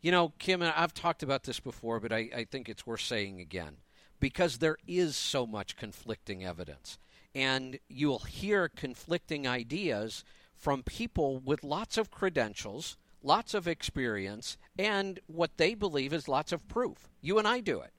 You 0.00 0.10
know, 0.10 0.32
Kim, 0.38 0.62
I've 0.62 0.94
talked 0.94 1.22
about 1.22 1.42
this 1.42 1.60
before, 1.60 2.00
but 2.00 2.12
I, 2.12 2.30
I 2.34 2.44
think 2.44 2.68
it's 2.68 2.86
worth 2.86 3.02
saying 3.02 3.40
again 3.40 3.76
because 4.18 4.58
there 4.58 4.76
is 4.86 5.16
so 5.16 5.46
much 5.46 5.76
conflicting 5.76 6.44
evidence. 6.44 6.98
And 7.34 7.78
you'll 7.88 8.20
hear 8.20 8.68
conflicting 8.68 9.46
ideas 9.46 10.24
from 10.60 10.82
people 10.82 11.38
with 11.38 11.64
lots 11.64 11.96
of 11.96 12.10
credentials, 12.10 12.98
lots 13.22 13.54
of 13.54 13.66
experience, 13.66 14.58
and 14.78 15.18
what 15.26 15.56
they 15.56 15.74
believe 15.74 16.12
is 16.12 16.28
lots 16.28 16.52
of 16.52 16.68
proof. 16.68 17.08
You 17.22 17.38
and 17.38 17.48
I 17.48 17.60
do 17.60 17.80
it. 17.80 17.92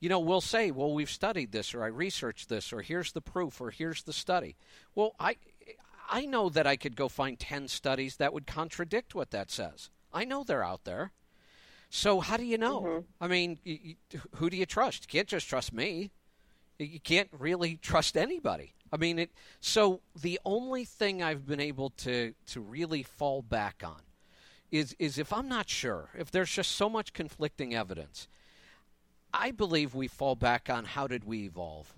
you 0.00 0.08
know, 0.08 0.20
we'll 0.20 0.40
say, 0.42 0.70
well, 0.70 0.92
we've 0.92 1.10
studied 1.10 1.50
this, 1.50 1.74
or 1.74 1.82
I 1.82 1.86
researched 1.86 2.48
this, 2.48 2.72
or 2.72 2.82
here's 2.82 3.12
the 3.12 3.20
proof, 3.22 3.60
or 3.60 3.70
here's 3.70 4.02
the 4.02 4.12
study. 4.12 4.54
Well, 4.94 5.14
I, 5.18 5.36
I 6.10 6.26
know 6.26 6.50
that 6.50 6.66
I 6.66 6.76
could 6.76 6.94
go 6.94 7.08
find 7.08 7.38
10 7.38 7.68
studies 7.68 8.16
that 8.18 8.32
would 8.34 8.46
contradict 8.46 9.14
what 9.14 9.30
that 9.30 9.50
says. 9.50 9.90
I 10.12 10.24
know 10.24 10.44
they're 10.44 10.62
out 10.62 10.84
there. 10.84 11.12
So 11.88 12.20
how 12.20 12.36
do 12.36 12.44
you 12.44 12.58
know? 12.58 12.80
Mm-hmm. 12.82 13.00
I 13.20 13.28
mean, 13.28 13.58
you, 13.64 13.78
you, 13.82 14.20
who 14.36 14.50
do 14.50 14.56
you 14.56 14.66
trust? 14.66 15.04
You 15.04 15.18
can't 15.18 15.28
just 15.28 15.48
trust 15.48 15.72
me. 15.72 16.10
You 16.78 17.00
can't 17.00 17.30
really 17.38 17.76
trust 17.76 18.16
anybody. 18.16 18.74
I 18.94 18.96
mean, 18.96 19.18
it, 19.18 19.32
so 19.60 20.02
the 20.14 20.38
only 20.44 20.84
thing 20.84 21.20
I've 21.20 21.44
been 21.44 21.58
able 21.58 21.90
to 21.90 22.32
to 22.46 22.60
really 22.60 23.02
fall 23.02 23.42
back 23.42 23.82
on 23.84 24.00
is 24.70 24.94
is 25.00 25.18
if 25.18 25.32
I'm 25.32 25.48
not 25.48 25.68
sure, 25.68 26.10
if 26.16 26.30
there's 26.30 26.52
just 26.52 26.70
so 26.70 26.88
much 26.88 27.12
conflicting 27.12 27.74
evidence, 27.74 28.28
I 29.32 29.50
believe 29.50 29.96
we 29.96 30.06
fall 30.06 30.36
back 30.36 30.70
on 30.70 30.84
how 30.84 31.08
did 31.08 31.24
we 31.24 31.42
evolve? 31.42 31.92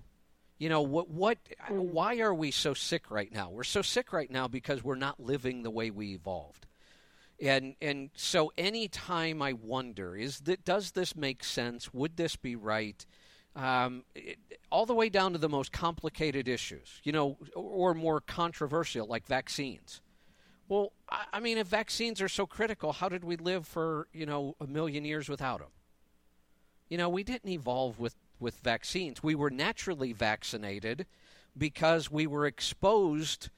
You 0.57 0.69
know, 0.69 0.81
what 0.81 1.07
what 1.07 1.37
mm. 1.69 1.77
why 1.77 2.17
are 2.17 2.33
we 2.33 2.49
so 2.49 2.73
sick 2.73 3.11
right 3.11 3.31
now? 3.31 3.51
We're 3.51 3.63
so 3.63 3.83
sick 3.83 4.11
right 4.11 4.31
now 4.31 4.47
because 4.47 4.83
we're 4.83 4.95
not 4.95 5.19
living 5.19 5.61
the 5.61 5.69
way 5.69 5.91
we 5.91 6.15
evolved. 6.15 6.65
And 7.39 7.75
and 7.79 8.09
so 8.15 8.51
anytime 8.57 9.43
I 9.43 9.53
wonder 9.53 10.15
is 10.15 10.39
that 10.41 10.65
does 10.65 10.93
this 10.93 11.15
make 11.15 11.43
sense? 11.43 11.93
Would 11.93 12.17
this 12.17 12.35
be 12.35 12.55
right? 12.55 13.05
Um, 13.57 14.03
it, 14.13 14.37
all 14.71 14.85
the 14.85 14.93
way 14.93 15.09
down 15.09 15.33
to 15.33 15.39
the 15.39 15.49
most 15.49 15.71
complicated 15.71 16.47
issues, 16.47 17.01
you 17.03 17.11
know, 17.11 17.37
or, 17.55 17.91
or 17.91 17.93
more 17.95 18.21
controversial 18.21 19.07
like 19.07 19.25
vaccines. 19.25 19.99
Well, 20.69 20.91
I, 21.09 21.25
I 21.33 21.39
mean, 21.39 21.57
if 21.57 21.67
vaccines 21.67 22.21
are 22.21 22.29
so 22.29 22.45
critical, 22.45 22.93
how 22.93 23.09
did 23.09 23.23
we 23.23 23.35
live 23.35 23.67
for 23.67 24.07
you 24.13 24.25
know 24.25 24.55
a 24.61 24.67
million 24.67 25.03
years 25.05 25.27
without 25.27 25.59
them? 25.59 25.69
You 26.87 26.97
know, 26.97 27.09
we 27.09 27.23
didn't 27.23 27.49
evolve 27.49 27.99
with 27.99 28.15
with 28.39 28.59
vaccines. 28.59 29.23
We 29.23 29.35
were 29.35 29.49
naturally 29.49 30.13
vaccinated 30.13 31.07
because 31.57 32.11
we 32.11 32.27
were 32.27 32.45
exposed 32.45 33.49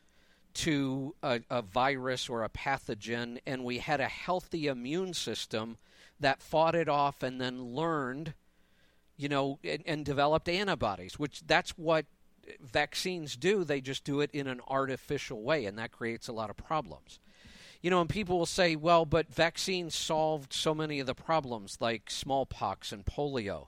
to 0.54 1.16
a, 1.22 1.42
a, 1.50 1.62
virus 1.62 2.28
or 2.30 2.44
a 2.44 2.50
pathogen, 2.50 3.40
and 3.46 3.64
we 3.64 3.80
had 3.80 4.00
a 4.00 4.08
healthy 4.08 4.68
immune 4.68 5.14
system 5.14 5.78
that 6.20 6.42
fought 6.42 6.76
it 6.76 6.90
off 6.90 7.22
and 7.22 7.40
then 7.40 7.76
learned, 7.76 8.34
you 9.20 9.28
know, 9.28 9.60
and, 9.66 9.84
and 9.86 10.06
developed 10.06 10.48
antibodies, 10.48 11.20
which 11.20 11.42
that's 11.46 11.72
what 11.72 12.06
vaccines 12.62 13.36
do. 13.36 13.66
They 13.66 13.82
just 13.82 14.06
do 14.06 14.22
it 14.22 14.32
in 14.32 14.48
an 14.48 14.62
artificial 14.68 15.44
way, 15.44 15.66
and 15.66 15.78
that 15.78 15.92
creates 15.92 16.30
a 16.30 16.34
lot 16.34 16.50
of 16.50 16.56
problems. 16.56 17.20
You 17.82 17.90
know, 17.90 18.00
and 18.00 18.10
people 18.10 18.40
will 18.40 18.46
say, 18.46 18.78
well, 18.78 19.06
but 19.06 19.34
vaccines 19.34 19.94
solved 19.94 20.54
so 20.54 20.74
many 20.74 21.02
of 21.02 21.06
the 21.06 21.14
problems 21.14 21.78
like 21.82 22.10
smallpox 22.10 22.94
and 22.94 23.06
polio. 23.06 23.68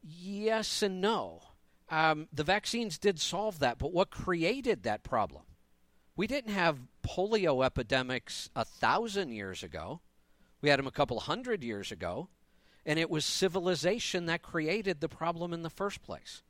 Yes 0.00 0.80
and 0.80 1.00
no. 1.00 1.42
Um, 1.90 2.28
the 2.32 2.44
vaccines 2.44 2.98
did 2.98 3.18
solve 3.18 3.58
that, 3.58 3.78
but 3.78 3.92
what 3.92 4.10
created 4.10 4.84
that 4.84 5.02
problem? 5.02 5.42
We 6.14 6.28
didn't 6.28 6.52
have 6.52 6.78
polio 7.04 7.64
epidemics 7.64 8.48
a 8.54 8.64
thousand 8.64 9.30
years 9.32 9.64
ago. 9.64 10.00
We 10.60 10.68
had 10.68 10.78
them 10.78 10.86
a 10.86 10.92
couple 10.92 11.18
hundred 11.18 11.64
years 11.64 11.90
ago. 11.90 12.28
And 12.88 12.98
it 12.98 13.10
was 13.10 13.26
civilization 13.26 14.24
that 14.26 14.40
created 14.40 15.02
the 15.02 15.10
problem 15.10 15.52
in 15.52 15.60
the 15.60 15.68
first 15.68 16.02
place. 16.02 16.42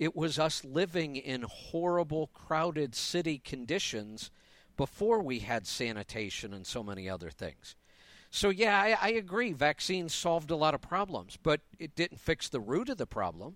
It 0.00 0.16
was 0.16 0.36
us 0.36 0.64
living 0.64 1.14
in 1.14 1.42
horrible, 1.42 2.26
crowded 2.34 2.96
city 2.96 3.38
conditions 3.38 4.32
before 4.76 5.22
we 5.22 5.38
had 5.38 5.64
sanitation 5.64 6.52
and 6.52 6.66
so 6.66 6.82
many 6.82 7.08
other 7.08 7.30
things. 7.30 7.76
So, 8.30 8.48
yeah, 8.48 8.76
I, 8.76 8.98
I, 9.00 9.08
agree. 9.10 9.52
Vaccines 9.52 10.12
solved 10.12 10.50
a 10.50 10.56
lot 10.56 10.74
of 10.74 10.82
problems, 10.82 11.38
but 11.40 11.60
it 11.78 11.94
didn't 11.94 12.18
fix 12.18 12.48
the 12.48 12.58
root 12.58 12.88
of 12.88 12.98
the 12.98 13.06
problem. 13.06 13.54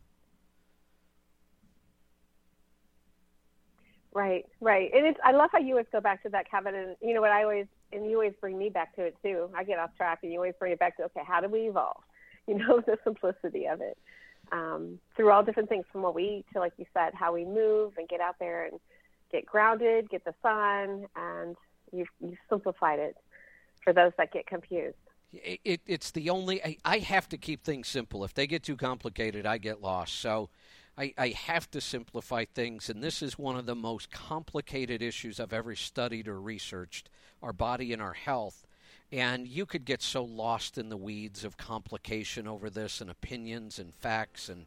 Right, 4.12 4.46
right. 4.60 4.88
And 4.94 5.04
it's 5.04 5.18
I 5.24 5.32
love 5.32 5.50
how 5.52 5.58
you 5.58 5.72
always 5.72 5.86
go 5.90 6.00
back 6.00 6.22
to 6.22 6.28
that, 6.28 6.48
Kevin. 6.48 6.76
And 6.76 6.96
you 7.02 7.12
know 7.12 7.20
what 7.20 7.32
I 7.32 7.42
always 7.42 7.66
and 7.92 8.06
you 8.08 8.14
always 8.14 8.34
bring 8.40 8.56
me 8.56 8.68
back 8.68 8.94
to 8.94 9.02
it 9.02 9.16
too. 9.20 9.50
I 9.56 9.64
get 9.64 9.80
off 9.80 9.90
track, 9.96 10.20
and 10.22 10.32
you 10.32 10.38
always 10.38 10.54
bring 10.58 10.72
it 10.72 10.78
back 10.78 10.96
to 10.98 11.04
okay, 11.04 11.22
how 11.26 11.40
do 11.40 11.48
we 11.48 11.68
evolve? 11.68 12.02
You 12.46 12.58
know, 12.58 12.80
the 12.80 12.98
simplicity 13.04 13.66
of 13.66 13.80
it 13.80 13.96
um, 14.52 14.98
through 15.16 15.30
all 15.30 15.42
different 15.42 15.68
things 15.68 15.84
from 15.92 16.02
what 16.02 16.14
we 16.14 16.24
eat 16.24 16.46
to, 16.52 16.58
like 16.58 16.72
you 16.78 16.86
said, 16.92 17.14
how 17.14 17.32
we 17.32 17.44
move 17.44 17.92
and 17.96 18.08
get 18.08 18.20
out 18.20 18.36
there 18.38 18.66
and 18.66 18.80
get 19.30 19.46
grounded, 19.46 20.10
get 20.10 20.24
the 20.24 20.34
sun, 20.42 21.06
and 21.16 21.56
you've, 21.92 22.08
you've 22.20 22.38
simplified 22.48 22.98
it 22.98 23.16
for 23.82 23.92
those 23.92 24.12
that 24.18 24.32
get 24.32 24.46
confused. 24.46 24.96
It, 25.32 25.60
it, 25.64 25.80
it's 25.86 26.10
the 26.10 26.30
only 26.30 26.62
I, 26.64 26.76
I, 26.84 26.98
have 26.98 27.28
to 27.28 27.38
keep 27.38 27.62
things 27.62 27.86
simple. 27.86 28.24
If 28.24 28.34
they 28.34 28.48
get 28.48 28.64
too 28.64 28.76
complicated, 28.76 29.46
I 29.46 29.58
get 29.58 29.80
lost. 29.80 30.18
So 30.18 30.50
I, 30.98 31.14
I, 31.16 31.28
have 31.28 31.70
to 31.70 31.80
simplify 31.80 32.46
things, 32.46 32.90
and 32.90 33.00
this 33.00 33.22
is 33.22 33.38
one 33.38 33.56
of 33.56 33.64
the 33.64 33.76
most 33.76 34.10
complicated 34.10 35.02
issues 35.02 35.38
I've 35.38 35.52
ever 35.52 35.76
studied 35.76 36.26
or 36.26 36.40
researched 36.40 37.10
our 37.44 37.52
body 37.52 37.92
and 37.92 38.02
our 38.02 38.14
health. 38.14 38.66
And 39.12 39.48
you 39.48 39.66
could 39.66 39.84
get 39.84 40.02
so 40.02 40.22
lost 40.22 40.78
in 40.78 40.88
the 40.88 40.96
weeds 40.96 41.44
of 41.44 41.56
complication 41.56 42.46
over 42.46 42.70
this 42.70 43.00
and 43.00 43.10
opinions 43.10 43.78
and 43.78 43.92
facts 43.94 44.48
and 44.48 44.66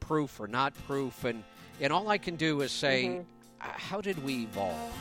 proof 0.00 0.40
or 0.40 0.48
not 0.48 0.74
proof. 0.86 1.24
And, 1.24 1.44
and 1.80 1.92
all 1.92 2.08
I 2.08 2.18
can 2.18 2.36
do 2.36 2.60
is 2.62 2.72
say, 2.72 3.04
mm-hmm. 3.04 3.22
how 3.58 4.00
did 4.00 4.22
we 4.24 4.42
evolve? 4.42 4.92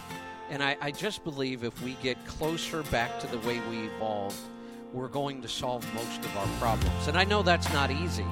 And 0.50 0.62
I, 0.62 0.78
I 0.80 0.92
just 0.92 1.24
believe 1.24 1.64
if 1.64 1.82
we 1.82 1.94
get 2.04 2.24
closer 2.28 2.84
back 2.84 3.20
to 3.22 3.28
the 3.28 3.40
way 3.40 3.60
we 3.70 3.88
evolved, 3.88 4.38
we're 4.94 5.08
going 5.08 5.42
to 5.42 5.48
solve 5.48 5.84
most 5.96 6.20
of 6.20 6.38
our 6.38 6.48
problems. 6.60 7.08
And 7.08 7.18
I 7.18 7.24
know 7.24 7.42
that's 7.42 7.72
not 7.74 7.90
easy, 7.90 8.26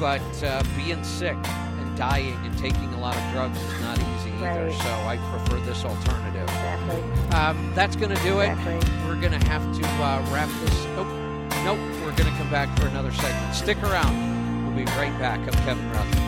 but 0.00 0.22
uh, 0.42 0.62
being 0.76 1.04
sick 1.04 1.36
and 1.46 1.96
dying 1.98 2.38
and 2.46 2.56
taking 2.56 2.94
a 2.94 3.00
lot 3.00 3.14
of 3.14 3.32
drugs 3.32 3.60
is 3.60 3.80
not 3.82 3.98
easy 3.98 4.30
either. 4.42 4.72
So 4.72 4.88
I 5.04 5.18
prefer 5.30 5.60
this 5.66 5.84
alternative. 5.84 6.48
Exactly. 6.86 7.36
Um, 7.36 7.72
that's 7.74 7.96
going 7.96 8.14
to 8.14 8.22
do 8.22 8.40
exactly. 8.40 8.74
it. 8.74 9.06
We're 9.06 9.20
going 9.20 9.38
to 9.38 9.46
have 9.48 9.62
to 9.76 9.86
uh, 10.02 10.24
wrap 10.32 10.48
this. 10.60 10.86
Oh, 10.96 11.04
nope. 11.64 11.78
We're 12.04 12.16
going 12.16 12.30
to 12.30 12.38
come 12.38 12.50
back 12.50 12.76
for 12.78 12.86
another 12.86 13.12
segment. 13.12 13.54
Stick 13.54 13.82
around. 13.82 14.66
We'll 14.66 14.76
be 14.76 14.90
right 14.92 15.16
back. 15.18 15.40
I'm 15.40 15.64
Kevin 15.64 15.90
Rutherford. 15.90 16.25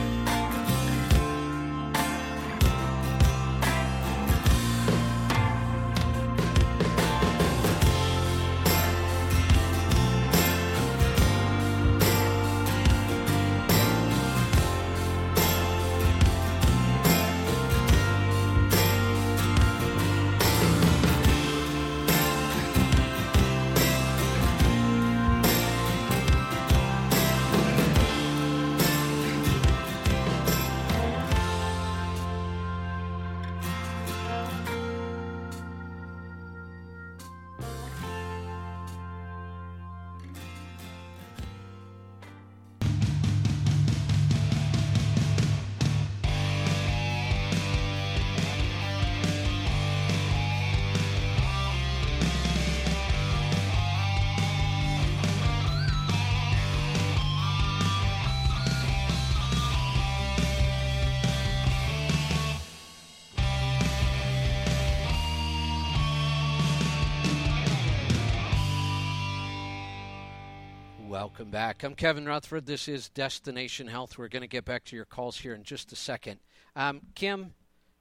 Welcome 71.20 71.50
back. 71.50 71.82
I'm 71.82 71.96
Kevin 71.96 72.26
Rutherford. 72.26 72.66
This 72.66 72.86
is 72.86 73.08
Destination 73.08 73.88
Health. 73.88 74.16
We're 74.16 74.28
going 74.28 74.42
to 74.42 74.46
get 74.46 74.64
back 74.64 74.84
to 74.84 74.94
your 74.94 75.04
calls 75.04 75.38
here 75.38 75.52
in 75.52 75.64
just 75.64 75.90
a 75.90 75.96
second. 75.96 76.38
Um, 76.76 77.00
Kim, 77.16 77.54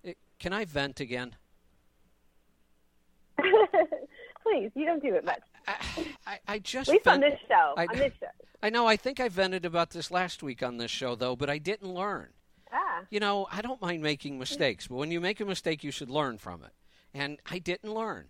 eh, 0.05 0.13
can 0.37 0.53
I 0.53 0.65
vent 0.65 0.99
again? 0.99 1.35
Please, 3.41 4.69
you 4.75 4.85
don't 4.85 5.01
do 5.01 5.15
it 5.15 5.25
much. 5.25 5.41
I, 5.67 5.75
I, 6.27 6.39
I 6.47 6.59
just 6.59 6.89
at 6.89 6.93
least 6.93 7.05
vent, 7.05 7.23
on 7.23 7.31
this 7.31 7.39
show. 7.47 7.73
I, 7.75 7.87
on 7.87 7.97
this 7.97 8.13
show. 8.19 8.27
I 8.61 8.69
know. 8.69 8.85
I 8.85 8.95
think 8.95 9.19
I 9.19 9.29
vented 9.29 9.65
about 9.65 9.89
this 9.89 10.11
last 10.11 10.43
week 10.43 10.61
on 10.61 10.77
this 10.77 10.91
show, 10.91 11.15
though, 11.15 11.35
but 11.35 11.49
I 11.49 11.57
didn't 11.57 11.91
learn. 11.91 12.27
Ah. 12.71 13.01
You 13.09 13.19
know, 13.19 13.47
I 13.51 13.63
don't 13.63 13.81
mind 13.81 14.03
making 14.03 14.37
mistakes, 14.37 14.85
but 14.85 14.97
when 14.97 15.09
you 15.09 15.19
make 15.19 15.41
a 15.41 15.45
mistake, 15.45 15.83
you 15.83 15.89
should 15.89 16.11
learn 16.11 16.37
from 16.37 16.61
it. 16.61 16.71
And 17.15 17.39
I 17.49 17.57
didn't 17.57 17.91
learn. 17.91 18.27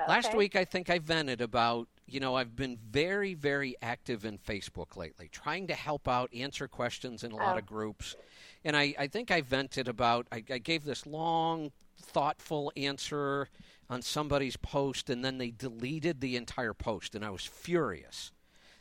Right. 0.00 0.08
Last 0.08 0.34
week, 0.34 0.56
I 0.56 0.64
think 0.64 0.90
I 0.90 0.98
vented 0.98 1.40
about, 1.40 1.88
you 2.06 2.20
know, 2.20 2.34
I've 2.34 2.56
been 2.56 2.78
very, 2.90 3.34
very 3.34 3.76
active 3.82 4.24
in 4.24 4.38
Facebook 4.38 4.96
lately, 4.96 5.28
trying 5.28 5.66
to 5.68 5.74
help 5.74 6.08
out, 6.08 6.32
answer 6.34 6.68
questions 6.68 7.24
in 7.24 7.32
a 7.32 7.36
lot 7.36 7.56
Oh. 7.56 7.58
of 7.58 7.66
groups. 7.66 8.16
And 8.64 8.76
I, 8.76 8.94
I 8.98 9.06
think 9.06 9.30
I 9.30 9.40
vented 9.40 9.88
about, 9.88 10.26
I, 10.32 10.44
I 10.50 10.58
gave 10.58 10.84
this 10.84 11.06
long, 11.06 11.72
thoughtful 12.00 12.72
answer 12.76 13.48
on 13.90 14.02
somebody's 14.02 14.56
post, 14.56 15.08
and 15.10 15.24
then 15.24 15.38
they 15.38 15.50
deleted 15.50 16.20
the 16.20 16.36
entire 16.36 16.74
post, 16.74 17.14
and 17.14 17.24
I 17.24 17.30
was 17.30 17.44
furious 17.44 18.32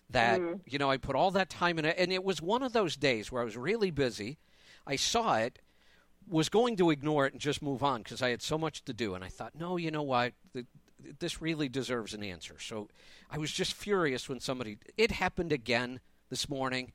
that, 0.09 0.39
mm-hmm. 0.39 0.55
you 0.65 0.77
know, 0.79 0.89
I 0.89 0.97
put 0.97 1.15
all 1.15 1.31
that 1.31 1.49
time 1.49 1.79
in 1.79 1.85
it. 1.85 1.95
And 1.97 2.11
it 2.11 2.23
was 2.23 2.41
one 2.41 2.63
of 2.63 2.73
those 2.73 2.95
days 2.95 3.31
where 3.31 3.41
I 3.41 3.45
was 3.45 3.57
really 3.57 3.91
busy. 3.91 4.37
I 4.85 4.95
saw 4.95 5.35
it, 5.35 5.59
was 6.29 6.49
going 6.49 6.75
to 6.77 6.89
ignore 6.89 7.25
it 7.25 7.33
and 7.33 7.41
just 7.41 7.61
move 7.61 7.83
on 7.83 8.03
because 8.03 8.21
I 8.21 8.29
had 8.29 8.41
so 8.41 8.57
much 8.57 8.83
to 8.85 8.93
do. 8.93 9.15
And 9.15 9.23
I 9.23 9.29
thought, 9.29 9.53
no, 9.57 9.77
you 9.77 9.91
know 9.91 10.03
what? 10.03 10.33
Th- 10.53 10.65
This 11.19 11.41
really 11.41 11.69
deserves 11.69 12.13
an 12.13 12.23
answer. 12.23 12.57
So 12.59 12.89
I 13.29 13.37
was 13.37 13.51
just 13.51 13.73
furious 13.73 14.27
when 14.29 14.39
somebody. 14.39 14.77
It 14.97 15.11
happened 15.11 15.51
again 15.51 15.99
this 16.29 16.49
morning. 16.49 16.93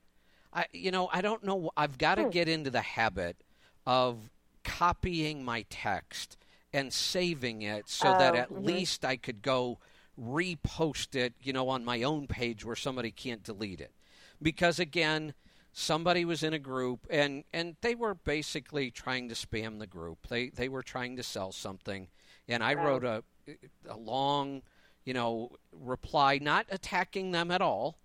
I, 0.53 0.65
you 0.71 0.91
know, 0.91 1.09
I 1.11 1.21
don't 1.21 1.43
know. 1.43 1.71
I've 1.75 1.97
got 1.97 2.15
to 2.15 2.25
get 2.25 2.47
into 2.47 2.69
the 2.69 2.81
habit 2.81 3.37
of 3.85 4.29
copying 4.63 5.43
my 5.43 5.65
text 5.69 6.37
and 6.73 6.93
saving 6.93 7.61
it 7.61 7.89
so 7.89 8.13
that 8.13 8.35
Oh, 8.35 8.37
at 8.37 8.49
mhm. 8.49 8.65
least 8.65 9.05
I 9.05 9.17
could 9.17 9.41
go 9.41 9.79
repost 10.19 11.15
it, 11.15 11.33
you 11.41 11.53
know, 11.53 11.69
on 11.69 11.83
my 11.85 12.03
own 12.03 12.27
page 12.27 12.63
where 12.65 12.75
somebody 12.75 13.11
can't 13.11 13.43
delete 13.43 13.81
it. 13.81 13.93
Because 14.41 14.79
again, 14.79 15.33
somebody 15.71 16.23
was 16.25 16.43
in 16.43 16.53
a 16.53 16.59
group 16.59 17.07
and 17.09 17.43
and 17.53 17.75
they 17.81 17.95
were 17.95 18.13
basically 18.15 18.91
trying 18.91 19.29
to 19.29 19.35
spam 19.35 19.79
the 19.79 19.87
group. 19.87 20.27
They 20.27 20.49
they 20.49 20.69
were 20.69 20.83
trying 20.83 21.15
to 21.17 21.23
sell 21.23 21.51
something 21.51 22.09
and 22.47 22.63
I 22.63 22.73
Oh. 22.73 22.75
wrote 22.75 23.03
a 23.03 23.23
Uh, 23.47 23.53
a 23.89 23.97
long, 23.97 24.61
you 25.05 25.13
know, 25.13 25.51
reply 25.71 26.39
not 26.41 26.65
attacking 26.69 27.31
them 27.31 27.51
at 27.51 27.61
all, 27.61 27.97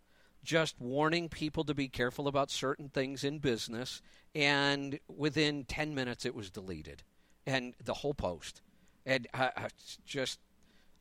just 0.43 0.81
warning 0.81 1.29
people 1.29 1.65
to 1.65 1.75
be 1.75 1.89
careful 1.89 2.29
about 2.29 2.51
certain 2.51 2.89
things 2.89 3.25
in 3.25 3.39
business 3.39 4.01
and 4.35 4.99
within 5.09 5.65
10 5.65 5.95
minutes 5.95 6.25
it 6.25 6.35
was 6.35 6.51
deleted 6.51 7.03
and 7.47 7.75
the 7.85 7.95
whole 7.95 8.15
post. 8.15 8.63
And 9.07 9.27
I, 9.33 9.51
I 9.57 9.69
just 10.05 10.39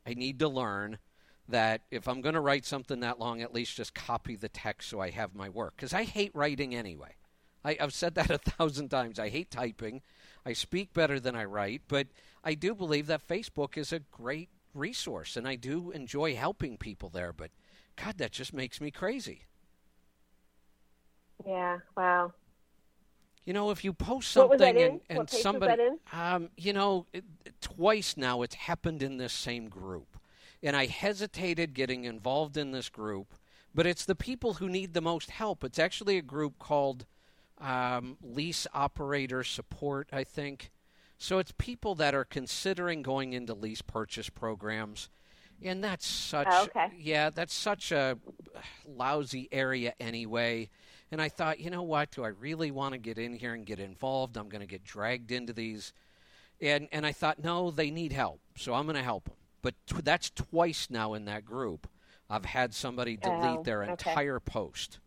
I 0.06 0.14
need 0.14 0.38
to 0.38 0.48
learn 0.48 0.98
that 1.48 1.82
if 1.90 2.08
I'm 2.08 2.20
going 2.20 2.34
to 2.34 2.40
write 2.40 2.64
something 2.64 3.00
that 3.00 3.18
long, 3.18 3.42
at 3.42 3.54
least 3.54 3.76
just 3.76 3.94
copy 3.94 4.36
the 4.36 4.48
text 4.48 4.88
so 4.88 5.00
I 5.00 5.10
have 5.10 5.34
my 5.34 5.48
work. 5.48 5.74
Because 5.76 5.94
I 5.94 6.04
hate 6.04 6.30
writing 6.34 6.74
anyway. 6.74 7.16
I, 7.64 7.76
I've 7.80 7.92
said 7.92 8.14
that 8.14 8.30
a 8.30 8.38
thousand 8.38 8.88
times. 8.88 9.18
I 9.18 9.28
hate 9.28 9.50
typing. 9.50 10.02
I 10.44 10.52
speak 10.52 10.92
better 10.92 11.20
than 11.20 11.36
I 11.36 11.44
write, 11.44 11.82
but 11.88 12.06
I 12.44 12.54
do 12.54 12.74
believe 12.74 13.06
that 13.08 13.26
Facebook 13.26 13.76
is 13.76 13.92
a 13.92 14.00
great 14.00 14.48
resource, 14.74 15.36
and 15.36 15.46
I 15.46 15.56
do 15.56 15.90
enjoy 15.90 16.34
helping 16.34 16.76
people 16.76 17.08
there. 17.08 17.32
But 17.32 17.50
God, 17.96 18.18
that 18.18 18.32
just 18.32 18.52
makes 18.52 18.80
me 18.80 18.90
crazy. 18.90 19.42
Yeah. 21.46 21.78
Wow. 21.96 22.32
You 23.44 23.54
know, 23.54 23.70
if 23.70 23.82
you 23.82 23.92
post 23.92 24.36
What 24.36 24.50
was 24.50 24.58
that 24.58 24.66
something 24.68 24.84
in? 24.84 24.90
and, 24.92 25.00
and 25.08 25.18
What 25.18 25.30
page 25.30 25.34
was 25.34 25.42
somebody, 25.42 25.88
um, 26.12 26.50
you 26.56 26.72
know, 26.72 27.06
it, 27.12 27.24
twice 27.60 28.16
now 28.16 28.42
it's 28.42 28.54
happened 28.54 29.02
in 29.02 29.16
this 29.16 29.32
same 29.32 29.68
group, 29.68 30.18
and 30.62 30.76
I 30.76 30.86
hesitated 30.86 31.72
getting 31.72 32.04
involved 32.04 32.56
in 32.58 32.72
this 32.72 32.90
group, 32.90 33.34
but 33.74 33.86
it's 33.86 34.04
the 34.04 34.14
people 34.14 34.54
who 34.54 34.68
need 34.68 34.92
the 34.92 35.00
most 35.00 35.30
help. 35.30 35.64
It's 35.64 35.78
actually 35.78 36.18
a 36.18 36.22
group 36.22 36.58
called 36.58 37.06
um, 37.60 38.16
Lease 38.22 38.66
Operator 38.74 39.42
Support, 39.44 40.08
I 40.12 40.24
think. 40.24 40.70
So 41.18 41.38
it's 41.38 41.52
people 41.58 41.94
that 41.96 42.14
are 42.14 42.24
considering 42.24 43.02
going 43.02 43.32
into 43.32 43.52
lease 43.54 43.82
purchase 43.82 44.28
programs, 44.30 45.08
and 45.62 45.82
that's 45.82 46.06
such 46.06 46.46
Oh, 46.48 46.64
okay. 46.64 46.92
yeah, 46.96 47.30
that's 47.30 47.54
such 47.54 47.90
a 47.90 48.18
lousy 48.86 49.48
area 49.50 49.94
anyway. 49.98 50.70
And 51.10 51.20
I 51.20 51.28
thought, 51.28 51.58
you 51.58 51.70
know 51.70 51.82
what? 51.82 52.10
Do 52.12 52.22
I 52.24 52.28
really 52.28 52.70
want 52.70 52.92
to 52.92 52.98
get 52.98 53.18
in 53.18 53.32
here 53.32 53.54
and 53.54 53.66
get 53.66 53.80
involved? 53.80 54.36
I'm 54.36 54.48
going 54.48 54.60
to 54.60 54.66
get 54.66 54.84
dragged 54.84 55.32
into 55.32 55.52
these. 55.52 55.92
And 56.60 56.88
and 56.92 57.04
I 57.06 57.12
thought, 57.12 57.42
no, 57.42 57.70
they 57.70 57.90
need 57.90 58.12
help, 58.12 58.40
so 58.56 58.74
I'm 58.74 58.84
going 58.84 58.96
to 58.96 59.02
help 59.02 59.24
them. 59.24 59.34
But 59.62 59.74
that's 60.04 60.30
twice 60.30 60.88
now 60.90 61.14
in 61.14 61.24
that 61.24 61.44
group. 61.44 61.88
I've 62.30 62.44
had 62.44 62.74
somebody 62.74 63.16
delete 63.16 63.58
Oh, 63.58 63.62
their 63.64 63.82
okay. 63.84 63.90
entire 63.92 64.38
post. 64.38 64.98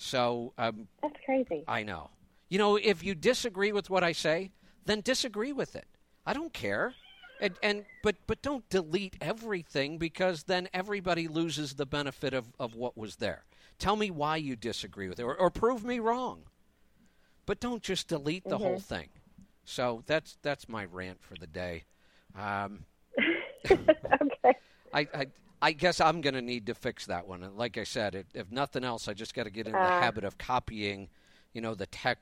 So 0.00 0.54
um, 0.56 0.88
That's 1.02 1.16
crazy. 1.26 1.62
I 1.68 1.82
know. 1.82 2.08
You 2.48 2.56
know, 2.56 2.76
if 2.76 3.04
you 3.04 3.14
disagree 3.14 3.70
with 3.70 3.90
what 3.90 4.02
I 4.02 4.12
say, 4.12 4.50
then 4.86 5.02
disagree 5.02 5.52
with 5.52 5.76
it. 5.76 5.84
I 6.24 6.32
don't 6.32 6.54
care. 6.54 6.94
And, 7.38 7.54
and 7.62 7.84
but 8.02 8.16
but 8.26 8.40
don't 8.40 8.66
delete 8.70 9.16
everything 9.20 9.98
because 9.98 10.44
then 10.44 10.68
everybody 10.72 11.28
loses 11.28 11.74
the 11.74 11.84
benefit 11.84 12.32
of, 12.32 12.46
of 12.58 12.74
what 12.74 12.96
was 12.96 13.16
there. 13.16 13.44
Tell 13.78 13.94
me 13.94 14.10
why 14.10 14.36
you 14.36 14.56
disagree 14.56 15.08
with 15.08 15.20
it 15.20 15.22
or, 15.22 15.34
or 15.34 15.50
prove 15.50 15.84
me 15.84 15.98
wrong. 16.00 16.44
But 17.44 17.60
don't 17.60 17.82
just 17.82 18.08
delete 18.08 18.44
the 18.44 18.58
whole 18.58 18.80
thing. 18.80 19.08
So 19.64 20.02
that's 20.06 20.38
that's 20.40 20.66
my 20.66 20.86
rant 20.86 21.22
for 21.22 21.34
the 21.34 21.46
day. 21.46 21.84
Um, 22.38 22.84
okay. 23.70 24.54
I, 24.94 25.00
I 25.14 25.26
I 25.62 25.72
guess 25.72 26.00
I'm 26.00 26.20
going 26.20 26.34
to 26.34 26.42
need 26.42 26.66
to 26.66 26.74
fix 26.74 27.06
that 27.06 27.26
one. 27.28 27.46
Like 27.56 27.76
I 27.76 27.84
said, 27.84 28.14
if, 28.14 28.26
if 28.34 28.50
nothing 28.50 28.84
else, 28.84 29.08
I 29.08 29.12
just 29.14 29.34
got 29.34 29.44
to 29.44 29.50
get 29.50 29.66
in 29.66 29.72
the 29.72 29.78
Uh. 29.78 30.00
habit 30.00 30.24
of 30.24 30.38
copying, 30.38 31.08
you 31.52 31.60
know, 31.60 31.74
the 31.74 31.86
text 31.86 32.18